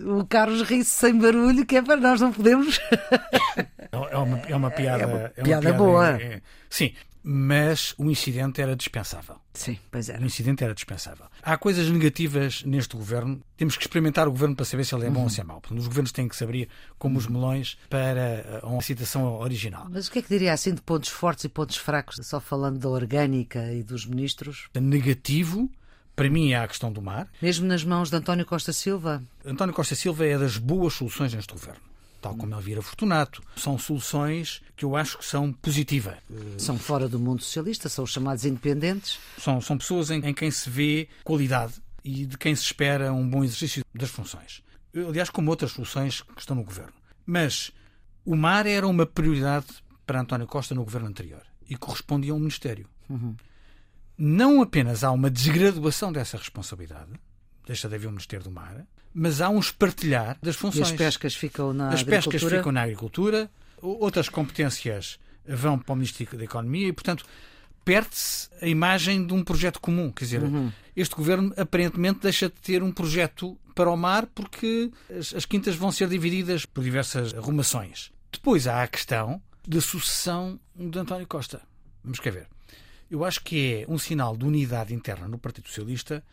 [0.00, 2.80] o Carlos ri sem barulho, que é para nós não podemos.
[3.92, 6.20] é, uma, é uma piada, é uma é piada, piada boa.
[6.20, 9.36] É, sim, mas o incidente era dispensável.
[9.52, 10.18] Sim, pois é.
[10.18, 11.26] O incidente era dispensável.
[11.42, 13.42] Há coisas negativas neste governo.
[13.56, 15.24] Temos que experimentar o governo para saber se ele é bom uhum.
[15.24, 15.60] ou se é mau.
[15.70, 19.88] os governos têm que se abrir como os melões para uh, uma citação original.
[19.90, 22.78] Mas o que é que diria assim de pontos fortes e pontos fracos, só falando
[22.78, 24.68] da orgânica e dos ministros?
[24.74, 25.70] Negativo
[26.14, 27.28] para mim é a questão do mar.
[27.40, 29.22] Mesmo nas mãos de António Costa Silva?
[29.44, 31.80] António Costa Silva é das boas soluções neste governo.
[32.20, 33.42] Tal como Elvira Fortunato.
[33.56, 36.16] São soluções que eu acho que são positivas.
[36.56, 39.18] São fora do mundo socialista, são os chamados independentes.
[39.38, 43.28] São, são pessoas em, em quem se vê qualidade e de quem se espera um
[43.28, 44.62] bom exercício das funções.
[44.94, 46.92] Aliás, como outras soluções que estão no governo.
[47.26, 47.72] Mas
[48.24, 49.66] o mar era uma prioridade
[50.06, 52.86] para António Costa no governo anterior e correspondia a um ministério.
[53.08, 53.34] Uhum
[54.16, 57.10] não apenas há uma desgraduação dessa responsabilidade,
[57.66, 60.90] deixa de haver um Ministério do Mar, mas há um espartilhar das funções.
[60.90, 62.18] E as pescas ficam na as agricultura?
[62.18, 67.24] As pescas ficam na agricultura, outras competências vão para o Ministério da Economia e, portanto,
[67.84, 70.10] perde-se a imagem de um projeto comum.
[70.12, 70.70] Quer dizer, uhum.
[70.96, 75.74] este governo aparentemente deixa de ter um projeto para o mar porque as, as quintas
[75.74, 78.12] vão ser divididas por diversas arrumações.
[78.30, 81.60] Depois há a questão da sucessão de António Costa.
[82.04, 82.46] Vamos quer ver
[83.12, 86.24] eu acho que é um sinal de unidade interna no Partido Socialista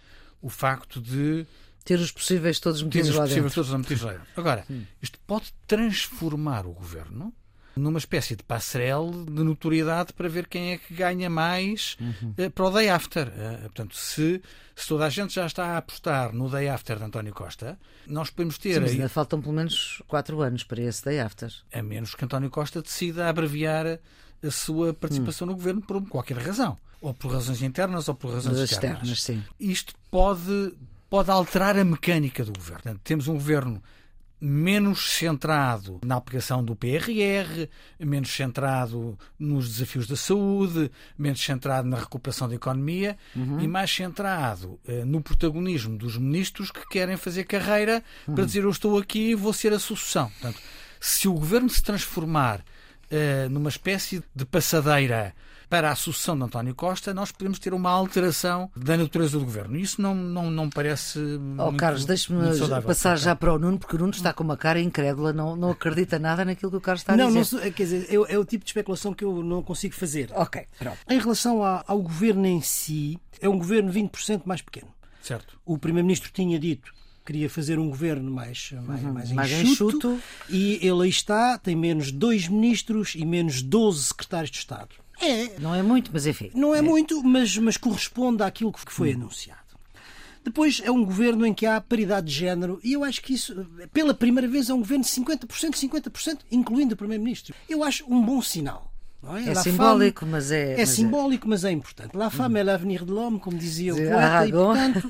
[0.42, 1.46] o facto de
[1.84, 4.28] ter os possíveis todos metidos lá possíveis todos metidos lá dentro.
[4.38, 4.84] Agora, hum.
[5.02, 7.34] isto pode transformar o governo
[7.76, 12.34] numa espécie de passarela de notoriedade para ver quem é que ganha mais uhum.
[12.38, 13.28] uh, para o day after.
[13.28, 14.42] Uh, portanto, se,
[14.76, 18.30] se, toda a gente já está a apostar no day after de António Costa, nós
[18.30, 18.76] podemos ter.
[18.76, 21.52] Sim, mas ainda aí, faltam pelo menos quatro anos para esse day after.
[21.74, 24.00] A menos que António Costa decida abreviar
[24.46, 25.52] a sua participação hum.
[25.52, 26.78] no governo por qualquer razão.
[27.02, 29.08] Ou por razões internas ou por razões externas.
[29.08, 29.46] externas.
[29.60, 30.74] Isto pode,
[31.10, 32.82] pode alterar a mecânica do governo.
[32.84, 33.82] Portanto, temos um governo
[34.42, 37.68] menos centrado na aplicação do PRR,
[38.00, 43.60] menos centrado nos desafios da saúde, menos centrado na recuperação da economia uhum.
[43.60, 48.36] e mais centrado uh, no protagonismo dos ministros que querem fazer carreira uhum.
[48.36, 50.30] para dizer eu estou aqui e vou ser a sucessão.
[50.30, 50.62] Portanto,
[51.00, 52.64] se o governo se transformar
[53.50, 55.34] numa espécie de passadeira
[55.70, 59.78] para a sucessão de António Costa, nós podemos ter uma alteração da natureza do governo.
[59.78, 61.20] Isso não, não, não parece.
[61.20, 62.42] Oh, muito, Carlos, deixe-me
[62.82, 65.70] passar já para o Nuno, porque o Nuno está com uma cara incrédula, não, não
[65.70, 67.56] acredita nada naquilo que o Carlos está a não, dizer.
[67.56, 70.32] Não, quer dizer, é, é, o tipo de especulação que eu não consigo fazer.
[70.34, 70.98] Ok, pronto.
[71.08, 74.88] Em relação ao, ao governo em si, é um governo 20% mais pequeno.
[75.22, 75.60] Certo.
[75.64, 76.92] O Primeiro-Ministro tinha dito
[77.26, 81.58] queria fazer um governo mais, mais, uhum, mais, mais enxuto, enxuto, e ele aí está,
[81.58, 84.96] tem menos dois ministros e menos 12 secretários de Estado.
[85.22, 85.60] É.
[85.60, 86.50] Não é muito, mas enfim.
[86.54, 86.82] Não é, é.
[86.82, 89.18] muito, mas, mas corresponde àquilo que foi hum.
[89.18, 89.60] anunciado.
[90.44, 93.68] Depois é um governo em que há paridade de género e eu acho que isso,
[93.94, 97.54] pela primeira vez, é um governo de 50%, 50%, incluindo o Primeiro-Ministro.
[97.68, 98.89] Eu acho um bom sinal.
[99.22, 100.74] É, é simbólico, mas é.
[100.74, 100.94] É mas é.
[100.94, 101.50] simbólico, é.
[101.50, 102.16] mas é importante.
[102.16, 105.10] La femme é l'avenir de l'homme, como dizia o poeta, e portanto.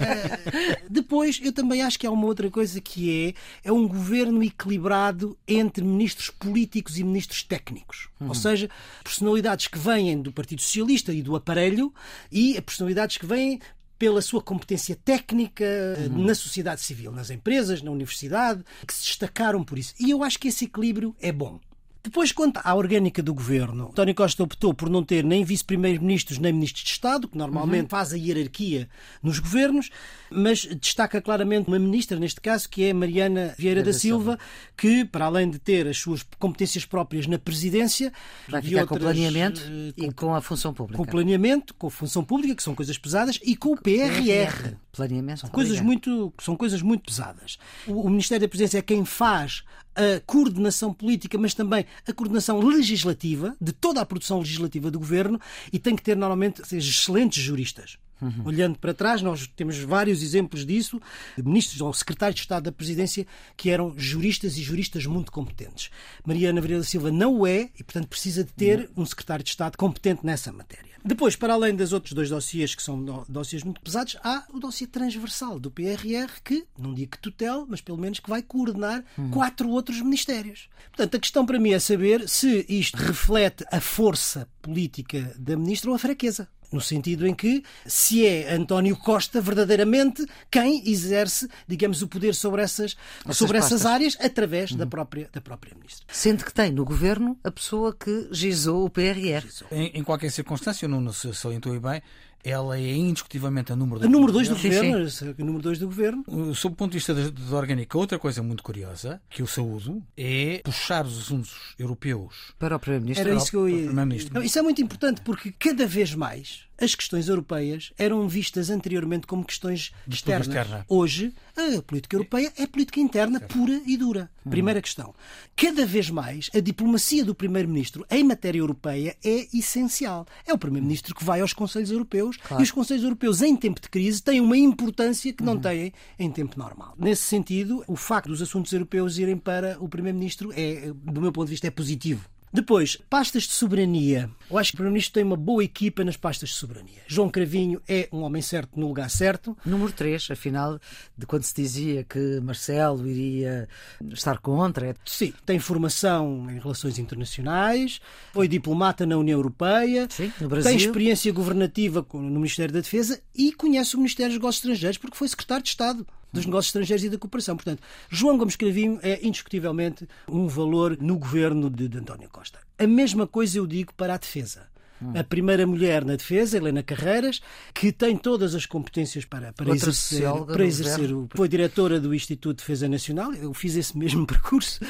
[0.00, 4.42] é, depois, eu também acho que há uma outra coisa que é: é um governo
[4.42, 8.08] equilibrado entre ministros políticos e ministros técnicos.
[8.18, 8.28] Uhum.
[8.28, 8.70] Ou seja,
[9.04, 11.92] personalidades que vêm do Partido Socialista e do aparelho
[12.30, 13.60] e personalidades que vêm
[13.98, 15.64] pela sua competência técnica
[16.10, 16.24] uhum.
[16.24, 19.94] na sociedade civil, nas empresas, na universidade, que se destacaram por isso.
[20.00, 21.60] E eu acho que esse equilíbrio é bom.
[22.02, 26.52] Depois, quanto à orgânica do governo, António Costa optou por não ter nem vice-primeiros-ministros nem
[26.52, 27.88] ministros de Estado, que normalmente uhum.
[27.88, 28.88] faz a hierarquia
[29.22, 29.88] nos governos,
[30.28, 34.36] mas destaca claramente uma ministra, neste caso, que é Mariana Vieira da Silva,
[34.76, 38.12] que, para além de ter as suas competências próprias na presidência,
[38.48, 40.98] vai ficar outras, com planeamento uh, e com a função pública.
[40.98, 44.74] Com planeamento, com a função pública, que são coisas pesadas, e com o PRR.
[44.90, 45.40] Planeamento.
[45.40, 47.58] São coisas muito, são coisas muito pesadas.
[47.86, 49.62] O, o Ministério da Presidência é quem faz
[49.94, 55.40] a coordenação política, mas também a coordenação legislativa de toda a produção legislativa do governo
[55.72, 57.98] e tem que ter normalmente excelentes juristas.
[58.22, 58.42] Uhum.
[58.44, 61.00] Olhando para trás, nós temos vários exemplos disso,
[61.36, 65.90] de ministros ou secretários de Estado da Presidência que eram juristas e juristas muito competentes.
[66.24, 69.50] Mariana Vieira da Silva não o é e, portanto, precisa de ter um secretário de
[69.50, 70.92] Estado competente nessa matéria.
[71.04, 74.86] Depois, para além dos outros dois dossiês, que são dossiês muito pesados, há o dossiê
[74.86, 79.30] transversal do PRR, que, não digo que tutela, mas pelo menos que vai coordenar uhum.
[79.30, 80.68] quatro outros ministérios.
[80.90, 85.90] Portanto, a questão para mim é saber se isto reflete a força política da ministra
[85.90, 92.02] ou a fraqueza no sentido em que se é António Costa verdadeiramente quem exerce, digamos,
[92.02, 94.78] o poder sobre essas, essas sobre essas áreas através uhum.
[94.78, 96.06] da, própria, da própria ministra.
[96.10, 99.46] Sendo que tem no governo a pessoa que gizou o PRR.
[99.70, 102.02] Em, em qualquer circunstância, não se salientou bem,
[102.44, 105.06] ela é indiscutivelmente a número 2 a número dois do governo.
[105.38, 106.54] A número 2 do governo.
[106.54, 110.60] Sob o ponto de vista da orgânica, outra coisa muito curiosa que eu saúdo é
[110.64, 113.28] puxar os assuntos europeus para o Primeiro-Ministro.
[113.28, 113.92] Era isso que eu ia.
[114.32, 119.26] Não, isso é muito importante porque cada vez mais as questões europeias eram vistas anteriormente
[119.26, 120.48] como questões externas.
[120.48, 120.84] Externa.
[120.88, 124.28] Hoje, a política europeia é política interna pura e dura.
[124.44, 124.50] Hum.
[124.50, 125.14] Primeira questão.
[125.54, 130.26] Cada vez mais, a diplomacia do Primeiro-Ministro em matéria europeia é essencial.
[130.44, 132.60] É o Primeiro-Ministro que vai aos Conselhos Europeus claro.
[132.60, 135.60] e os Conselhos Europeus, em tempo de crise, têm uma importância que não uhum.
[135.60, 136.94] têm em tempo normal.
[136.98, 141.46] Nesse sentido, o facto dos assuntos europeus irem para o Primeiro-Ministro é, do meu ponto
[141.46, 142.28] de vista, é positivo.
[142.52, 144.30] Depois, pastas de soberania.
[144.50, 147.00] Eu acho que o Primeiro-Ministro tem uma boa equipa nas pastas de soberania.
[147.06, 149.56] João Cravinho é um homem certo no lugar certo.
[149.64, 150.78] Número 3, afinal,
[151.16, 153.66] de quando se dizia que Marcelo iria
[154.12, 154.94] estar contra.
[155.04, 158.00] Sim, tem formação em relações internacionais,
[158.34, 160.70] foi diplomata na União Europeia, Sim, no Brasil.
[160.70, 165.16] tem experiência governativa no Ministério da Defesa e conhece o Ministério dos Negócios Estrangeiros porque
[165.16, 167.56] foi secretário de Estado dos negócios estrangeiros e da cooperação.
[167.56, 172.58] Portanto, João Gomes Cravinho é indiscutivelmente um valor no governo de, de António Costa.
[172.78, 174.72] A mesma coisa eu digo para a defesa
[175.14, 177.40] a primeira mulher na defesa, Helena Carreiras,
[177.74, 182.56] que tem todas as competências para, para exercer, para exercer o, foi diretora do Instituto
[182.56, 184.80] de Defesa Nacional, eu fiz esse mesmo percurso.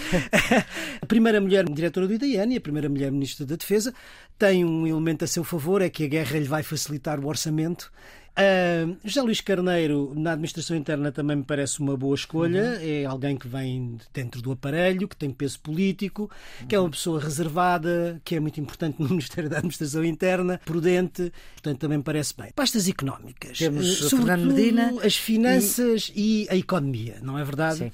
[1.00, 3.94] a primeira mulher diretora do IDN e a primeira mulher ministra da Defesa
[4.38, 7.90] tem um elemento a seu favor, é que a guerra lhe vai facilitar o orçamento
[8.32, 12.62] Uh, José Luís Carneiro, na administração interna, também me parece uma boa escolha.
[12.62, 12.78] Uhum.
[12.80, 16.66] É alguém que vem dentro do aparelho, que tem peso político, uhum.
[16.66, 21.32] que é uma pessoa reservada, que é muito importante no Ministério da Administração Interna, prudente,
[21.54, 22.50] portanto, também me parece bem.
[22.54, 23.58] Pastas económicas.
[23.58, 24.94] Temos uh, Fernando Medina.
[25.04, 26.44] As finanças e...
[26.44, 26.48] e...
[26.48, 27.78] a economia, não é verdade?
[27.78, 27.92] Sim.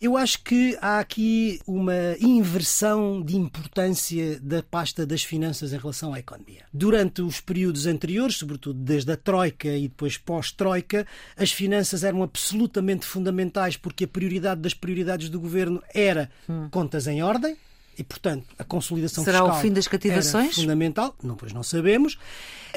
[0.00, 6.14] Eu acho que há aqui uma inversão de importância da pasta das finanças em relação
[6.14, 6.62] à economia.
[6.72, 13.04] Durante os períodos anteriores, sobretudo desde a Troika e depois pós-Troika, as finanças eram absolutamente
[13.04, 16.68] fundamentais porque a prioridade das prioridades do governo era hum.
[16.70, 17.54] contas em ordem,
[17.98, 20.54] e, portanto, a consolidação Será fiscal o fim das cativações?
[20.54, 22.18] fundamental, não, pois não sabemos,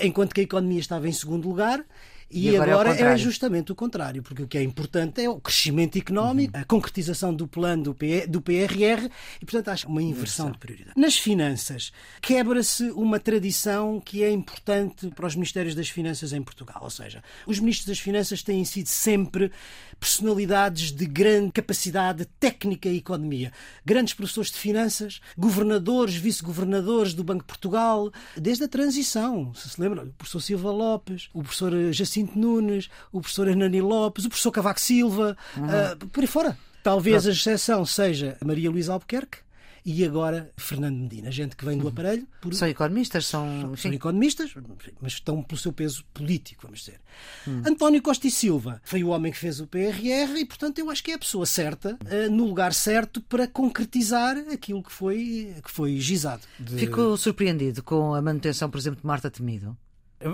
[0.02, 1.86] enquanto que a economia estava em segundo lugar
[2.34, 5.30] e, e agora, agora é, é, justamente o contrário, porque o que é importante é
[5.30, 6.64] o crescimento económico, uhum.
[6.64, 7.96] a concretização do plano do,
[8.28, 9.10] do PRR
[9.42, 11.00] e, portanto, acho uma inversão de prioridade.
[11.00, 11.92] Nas finanças,
[12.22, 16.80] quebra-se uma tradição que é importante para os Ministérios das Finanças em Portugal.
[16.82, 19.52] Ou seja, os Ministros das Finanças têm sido sempre
[20.00, 23.52] personalidades de grande capacidade técnica e economia.
[23.86, 29.54] Grandes professores de finanças, governadores, vice-governadores do Banco de Portugal, desde a transição.
[29.54, 33.82] Se se lembra, o professor Silva Lopes, o professor Jacinto Jacinto Nunes, o professor Hernani
[33.82, 35.66] Lopes, o professor Cavaco Silva, uhum.
[35.66, 36.58] uh, por aí fora.
[36.82, 39.38] Talvez a exceção seja Maria Luísa Albuquerque,
[39.86, 41.90] e agora Fernando Medina, gente que vem do uhum.
[41.90, 42.26] aparelho.
[42.40, 42.54] Por...
[42.54, 43.62] São economistas, são.
[43.62, 44.54] São, são economistas,
[45.02, 47.02] mas estão pelo seu peso político, vamos dizer.
[47.46, 47.64] Hum.
[47.68, 51.04] António Costa e Silva foi o homem que fez o PRR e, portanto, eu acho
[51.04, 55.70] que é a pessoa certa, uh, no lugar certo, para concretizar aquilo que foi, que
[55.70, 56.44] foi gizado.
[56.58, 56.78] De...
[56.78, 59.78] Ficou surpreendido com a manutenção, por exemplo, de Marta Temido?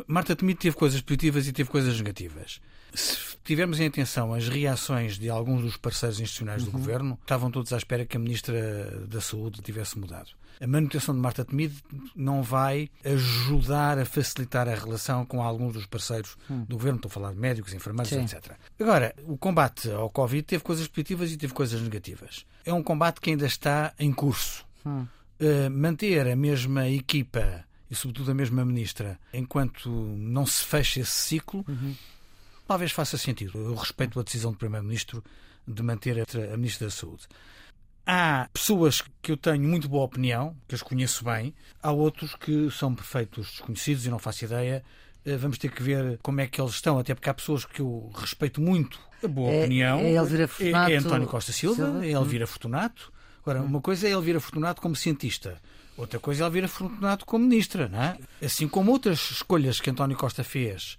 [0.08, 2.62] Marta Temido teve coisas positivas e teve coisas negativas.
[2.94, 6.80] Se tivermos em atenção as reações de alguns dos parceiros institucionais do uhum.
[6.80, 10.30] governo, estavam todos à espera que a Ministra da Saúde tivesse mudado.
[10.62, 11.76] A manutenção de Marta Temido
[12.16, 16.66] não vai ajudar a facilitar a relação com alguns dos parceiros uhum.
[16.66, 16.98] do governo.
[16.98, 18.24] Estou a falar de médicos, enfermeiros, Sim.
[18.24, 18.54] etc.
[18.80, 22.46] Agora, o combate ao Covid teve coisas positivas e teve coisas negativas.
[22.66, 24.66] É um combate que ainda está em curso.
[24.86, 25.08] Hum.
[25.40, 31.12] Uh, manter a mesma equipa e, sobretudo, a mesma ministra enquanto não se fecha esse
[31.12, 31.96] ciclo, uhum.
[32.68, 33.58] talvez faça sentido.
[33.58, 35.24] Eu respeito a decisão do Primeiro-Ministro
[35.68, 37.28] de manter a, a Ministra da Saúde.
[38.06, 42.72] Há pessoas que eu tenho muito boa opinião, que as conheço bem, há outros que
[42.72, 44.84] são perfeitos desconhecidos e não faço ideia.
[45.24, 47.82] Eh, vamos ter que ver como é que eles estão, até porque há pessoas que
[47.82, 50.00] eu respeito muito a boa é, opinião.
[50.00, 52.06] É, Elvira Fortunato, é, é António Costa Silva, Silva.
[52.06, 52.48] é Elvira.
[52.48, 53.14] Fortunato.
[53.42, 55.62] Agora, uma coisa é Elvira Fortunato como cientista,
[56.02, 58.18] outra coisa é Elvira Fortunato como ministra, não é?
[58.44, 60.98] Assim como outras escolhas que António Costa fez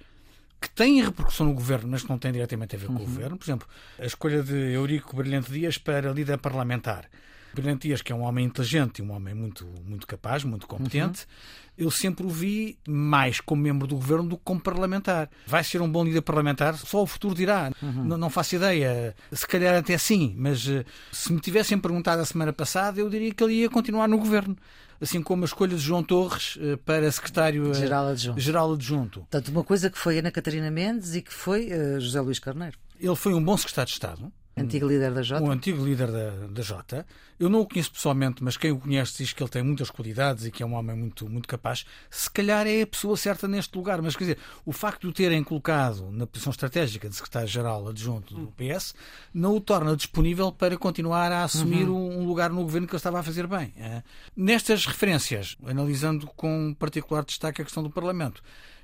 [0.61, 3.03] que têm repercussão no governo, mas que não têm diretamente a ver com uhum.
[3.03, 3.37] o governo.
[3.39, 3.67] Por exemplo,
[3.99, 7.09] a escolha de Eurico Brilhante Dias para líder parlamentar.
[7.55, 11.23] Brilhante Dias, que é um homem inteligente e um homem muito, muito capaz, muito competente,
[11.23, 11.85] uhum.
[11.87, 15.29] eu sempre o vi mais como membro do governo do que como parlamentar.
[15.47, 16.77] Vai ser um bom líder parlamentar?
[16.77, 17.73] Só o futuro dirá.
[17.83, 18.05] Uhum.
[18.05, 19.15] Não, não, faço ideia.
[19.33, 23.33] Se calhar até sim, mas eh, se me tivessem perguntado a semana passada, eu diria
[23.33, 24.57] que ele ia continuar no governo
[25.01, 28.41] assim como a escolha de João Torres eh, para secretário-geral eh, adjunto.
[28.41, 29.21] Geral adjunto.
[29.21, 32.79] Portanto, uma coisa que foi Ana Catarina Mendes e que foi José Luís Carneiro.
[33.01, 34.31] Ele foi um bom secretário de Estado.
[34.63, 35.45] Antigo líder da Jota?
[35.45, 37.07] Um antigo líder da, da Jota.
[37.39, 40.45] Eu não o conheço pessoalmente, mas quem o conhece diz que ele tem muitas qualidades
[40.45, 41.87] e que é um homem muito, muito capaz.
[42.11, 45.13] Se calhar é a pessoa certa neste lugar, mas quer dizer, o facto de o
[45.13, 48.95] terem colocado na posição estratégica de secretário-geral adjunto do PS
[49.33, 52.21] não o torna disponível para continuar a assumir uhum.
[52.21, 53.73] um lugar no governo que ele estava a fazer bem.
[53.79, 54.03] É?
[54.37, 58.43] Nestas referências, analisando com particular destaque a questão do Parlamento,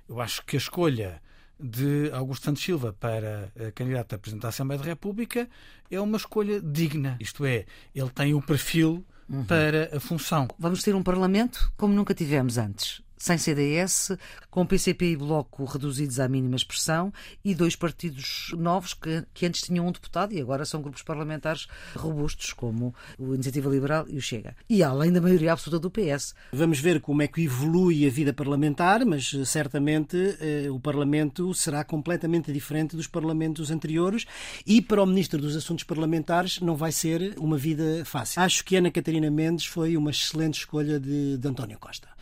[0.09, 1.21] eu acho que a escolha
[1.59, 5.49] de Augusto Santos Silva para candidato a Presidente da Assembleia da República
[5.91, 7.17] é uma escolha digna.
[7.21, 9.45] Isto é, ele tem o perfil uhum.
[9.45, 10.49] para a função.
[10.59, 14.17] Vamos ter um Parlamento como nunca tivemos antes sem CDS,
[14.51, 17.13] com PCP e Bloco reduzidos à mínima expressão
[17.45, 21.67] e dois partidos novos que, que antes tinham um deputado e agora são grupos parlamentares
[21.95, 24.55] robustos, como o Iniciativa Liberal e o Chega.
[24.69, 26.35] E além da maioria absoluta do PS.
[26.53, 31.53] Vamos ver como é que evolui a vida parlamentar, mas eh, certamente eh, o Parlamento
[31.55, 34.27] será completamente diferente dos parlamentos anteriores
[34.67, 38.43] e para o Ministro dos Assuntos Parlamentares não vai ser uma vida fácil.
[38.43, 42.16] Acho que Ana Catarina Mendes foi uma excelente escolha de, de António Costa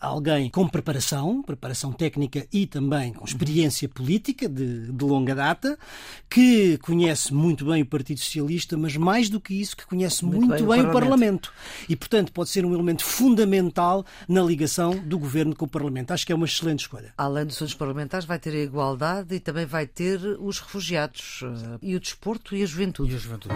[0.00, 5.78] alguém com preparação, preparação técnica e também com experiência política de, de, longa data,
[6.28, 10.46] que conhece muito bem o Partido Socialista, mas mais do que isso, que conhece muito,
[10.46, 11.50] muito bem, bem, o, Parlamento.
[11.50, 11.52] Parlamento.
[11.88, 16.12] E, portanto, pode ser um elemento fundamental na ligação do governo com o Parlamento.
[16.12, 17.12] Acho que é uma excelente escolha.
[17.16, 21.78] Além dos assuntos parlamentares, vai ter a igualdade e também vai ter os refugiados eh,
[21.82, 23.12] e o desporto e a juventude.
[23.12, 23.54] E a juventude.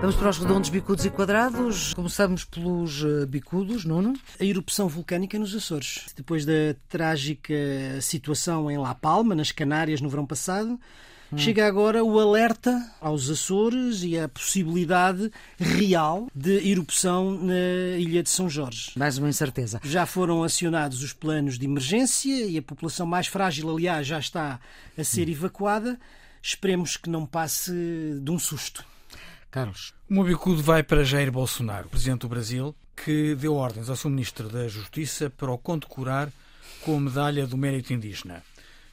[0.00, 1.92] Vamos para os redondos, bicudos e quadrados.
[1.92, 4.14] Começamos pelos eh, bicudos, Nuno.
[4.40, 6.06] A erupção vulcânica nos Açores.
[6.16, 7.54] Depois da trágica
[8.00, 10.80] situação em La Palma, nas Canárias, no verão passado,
[11.32, 11.38] Hum.
[11.38, 18.28] Chega agora o alerta aos Açores e a possibilidade real de erupção na ilha de
[18.28, 18.90] São Jorge.
[18.96, 19.80] Mais uma incerteza.
[19.84, 24.58] Já foram acionados os planos de emergência e a população mais frágil, aliás, já está
[24.98, 26.00] a ser evacuada.
[26.42, 27.72] Esperemos que não passe
[28.20, 28.84] de um susto.
[29.50, 29.92] Carlos.
[30.08, 34.10] O meu bicudo vai para Jair Bolsonaro, presidente do Brasil, que deu ordens ao seu
[34.10, 36.30] ministro da Justiça para o condecorar
[36.82, 38.42] com a medalha do mérito indígena.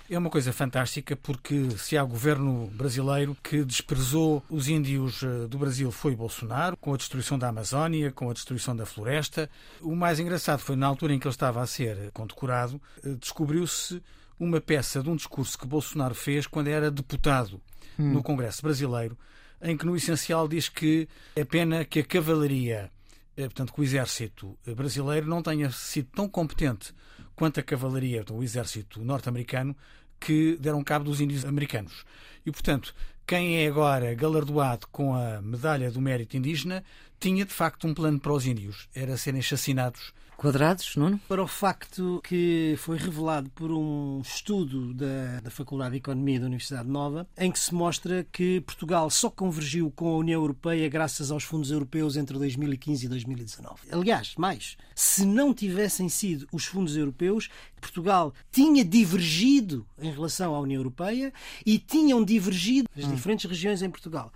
[0.10, 5.58] É uma coisa fantástica porque se há governo brasileiro que desprezou os índios eh, do
[5.58, 9.50] Brasil foi Bolsonaro, com a destruição da Amazónia, com a destruição da floresta.
[9.82, 14.02] O mais engraçado foi na altura em que ele estava a ser condecorado, eh, descobriu-se
[14.40, 17.60] uma peça de um discurso que Bolsonaro fez quando era deputado
[18.00, 18.14] hum.
[18.14, 19.18] no Congresso brasileiro,
[19.62, 22.92] em que no essencial diz que é pena que a cavalaria,
[23.36, 26.94] eh, portanto que o exército brasileiro não tenha sido tão competente
[27.36, 29.76] quanto a cavalaria do exército norte-americano
[30.20, 32.04] que deram cabo dos índios americanos.
[32.46, 32.94] E, portanto,
[33.26, 36.84] quem é agora galardoado com a medalha do mérito indígena
[37.20, 41.20] tinha de facto um plano para os índios, era serem chacinados quadrados, Nuno?
[41.28, 46.46] Para o facto que foi revelado por um estudo da, da Faculdade de Economia da
[46.46, 51.32] Universidade Nova, em que se mostra que Portugal só convergiu com a União Europeia graças
[51.32, 53.76] aos fundos europeus entre 2015 e 2019.
[53.92, 57.50] Aliás, mais, se não tivessem sido os fundos europeus,
[57.82, 61.34] Portugal tinha divergido em relação à União Europeia
[61.66, 63.16] e tinham divergido as hum.
[63.16, 64.32] diferentes regiões em Portugal.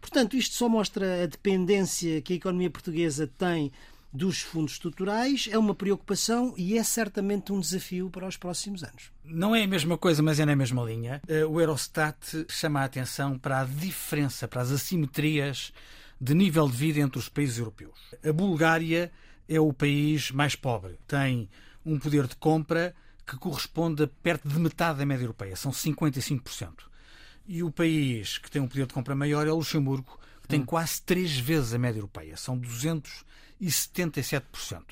[0.00, 3.70] Portanto, isto só mostra a dependência que a economia portuguesa tem
[4.12, 9.12] dos fundos estruturais é uma preocupação e é certamente um desafio para os próximos anos.
[9.24, 11.22] Não é a mesma coisa, mas é na mesma linha.
[11.28, 15.72] Eh, o Eurostat chama a atenção para a diferença, para as assimetrias
[16.20, 17.98] de nível de vida entre os países europeus.
[18.24, 19.12] A Bulgária
[19.48, 21.48] é o país mais pobre, tem
[21.84, 22.94] um poder de compra
[23.26, 26.90] que corresponde a perto de metade da média europeia, são 55%.
[27.46, 30.60] E o país que tem um poder de compra maior é o Luxemburgo, que tem
[30.60, 30.66] hum.
[30.66, 32.60] quase três vezes a média europeia, são
[33.60, 34.82] 277%.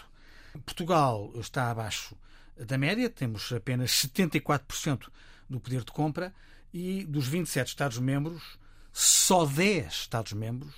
[0.64, 2.16] Portugal está abaixo
[2.56, 5.08] da média, temos apenas 74%
[5.48, 6.34] do poder de compra
[6.72, 8.58] e dos 27 Estados-membros,
[8.92, 10.74] só 10 Estados-membros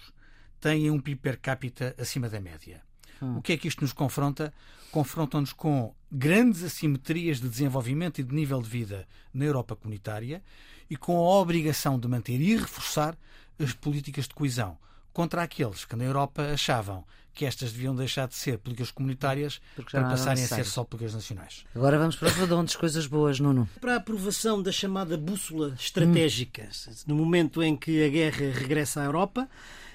[0.61, 2.83] têm um PIB per capita acima da média.
[3.21, 3.39] Hum.
[3.39, 4.53] O que é que isto nos confronta?
[4.91, 10.43] Confrontam-nos com grandes assimetrias de desenvolvimento e de nível de vida na Europa comunitária
[10.89, 13.17] e com a obrigação de manter e reforçar
[13.59, 14.77] as políticas de coesão
[15.13, 19.61] contra aqueles que na Europa achavam que estas deviam deixar de ser políticas comunitárias
[19.91, 21.65] para passarem a ser só políticas nacionais.
[21.75, 23.69] Agora vamos para os redondos, coisas boas, Nuno.
[23.81, 26.93] Para a aprovação da chamada bússola estratégica, hum.
[27.07, 29.49] no momento em que a guerra regressa à Europa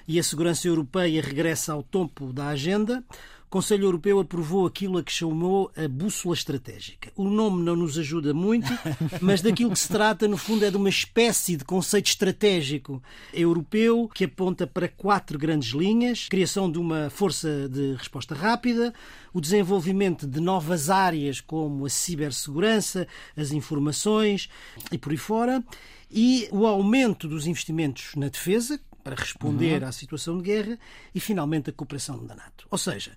[0.08, 3.02] e a segurança europeia regressa ao topo da agenda,
[3.46, 7.12] o Conselho Europeu aprovou aquilo a que chamou a bússola estratégica.
[7.14, 8.66] O nome não nos ajuda muito,
[9.22, 13.00] mas daquilo que se trata, no fundo, é de uma espécie de conceito estratégico
[13.32, 18.92] europeu que aponta para quatro grandes linhas: criação de uma força de resposta rápida,
[19.32, 24.48] o desenvolvimento de novas áreas como a cibersegurança, as informações
[24.90, 25.62] e por aí fora,
[26.10, 29.88] e o aumento dos investimentos na defesa, para responder uhum.
[29.88, 30.78] à situação de guerra
[31.14, 32.66] e, finalmente, a cooperação da NATO.
[32.68, 33.16] Ou seja,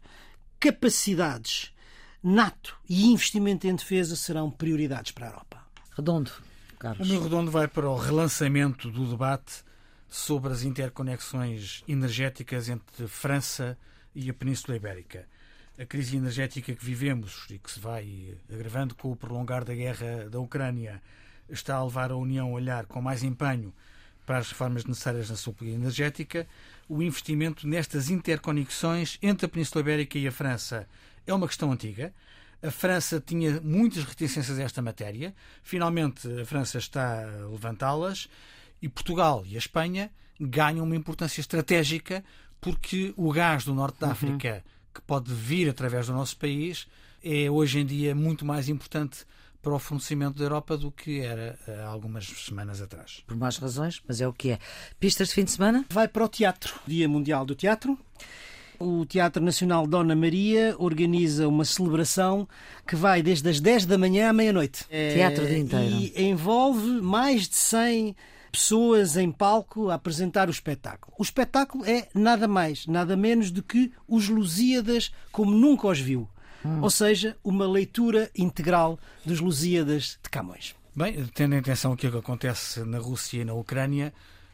[0.60, 1.74] capacidades
[2.22, 5.66] NATO e investimento em defesa serão prioridades para a Europa.
[5.98, 6.32] Redondo,
[6.78, 7.08] Carlos.
[7.08, 9.64] O meu redondo vai para o relançamento do debate
[10.08, 13.76] sobre as interconexões energéticas entre França
[14.14, 15.28] e a Península Ibérica.
[15.76, 20.30] A crise energética que vivemos e que se vai agravando com o prolongar da guerra
[20.30, 21.02] da Ucrânia
[21.50, 23.74] está a levar a União a olhar com mais empenho
[24.30, 26.48] para as reformas necessárias na sua política energética,
[26.88, 30.88] o investimento nestas interconexões entre a Península Ibérica e a França
[31.26, 32.14] é uma questão antiga.
[32.62, 35.34] A França tinha muitas reticências a esta matéria.
[35.64, 38.30] Finalmente, a França está a levantá-las
[38.80, 42.24] e Portugal e a Espanha ganham uma importância estratégica
[42.62, 44.14] porque o gás do norte da uhum.
[44.14, 44.64] África,
[44.94, 46.88] que pode vir através do nosso país,
[47.24, 49.26] é hoje em dia muito mais importante
[49.62, 53.24] para o fornecimento da Europa do que era há algumas semanas atrás.
[53.28, 54.60] Por mais razões, mas é o que é.
[55.00, 55.86] Pistas de fim de semana?
[55.90, 56.80] Vai para o teatro.
[56.88, 57.98] Dia Mundial do Teatro.
[58.80, 62.48] O Teatro Nacional Dona Maria organiza uma celebração
[62.88, 64.86] que vai desde as 10 da manhã à meia-noite.
[64.88, 65.96] Teatro de inteiro.
[65.96, 68.16] E envolve mais de 100
[68.50, 71.14] pessoas em palco a apresentar o espetáculo.
[71.20, 76.28] O espetáculo é nada mais, nada menos do que os Lusíadas como nunca os viu.
[76.66, 76.82] Hum.
[76.82, 80.76] Ou seja, uma leitura integral dos Lusíadas de Camões.
[80.96, 84.14] Bem, tendo em atenção aquilo que acontece na Rússia e na Ucrânia,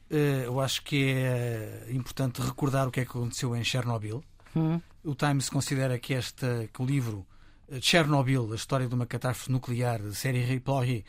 [0.10, 4.24] eh, eu acho que é importante recordar o que é que aconteceu em Chernobyl.
[4.56, 4.80] Hum.
[5.03, 7.26] O Times considera que, este, que o livro
[7.70, 11.03] eh, Chernobyl, a história de uma catástrofe nuclear, de Sergei Plohy,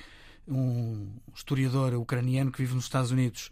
[0.49, 3.51] um historiador ucraniano que vive nos Estados Unidos,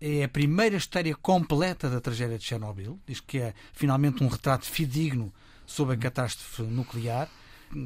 [0.00, 2.98] é a primeira história completa da tragédia de Chernobyl.
[3.06, 5.32] Diz que é finalmente um retrato fidedigno
[5.70, 7.28] sobre a catástrofe nuclear.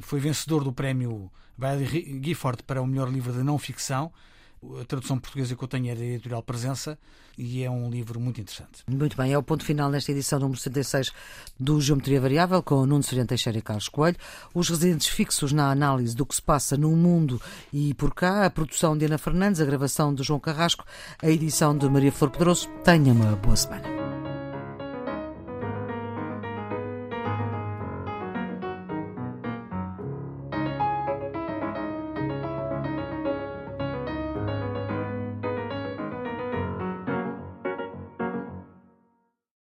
[0.00, 4.10] Foi vencedor do prémio Bailey Gifford para o melhor livro de não ficção.
[4.80, 6.98] A tradução portuguesa que eu tenho é da editorial Presença
[7.36, 8.82] e é um livro muito interessante.
[8.88, 11.12] Muito bem, é o ponto final nesta edição número 76
[11.60, 14.16] do Geometria Variável com o Nuno Seriante Teixeira e Carlos Coelho.
[14.54, 17.38] Os residentes fixos na análise do que se passa no mundo
[17.70, 20.86] e por cá, a produção de Ana Fernandes, a gravação de João Carrasco,
[21.22, 22.66] a edição de Maria Flor Pedroso.
[22.82, 24.03] Tenha uma boa semana.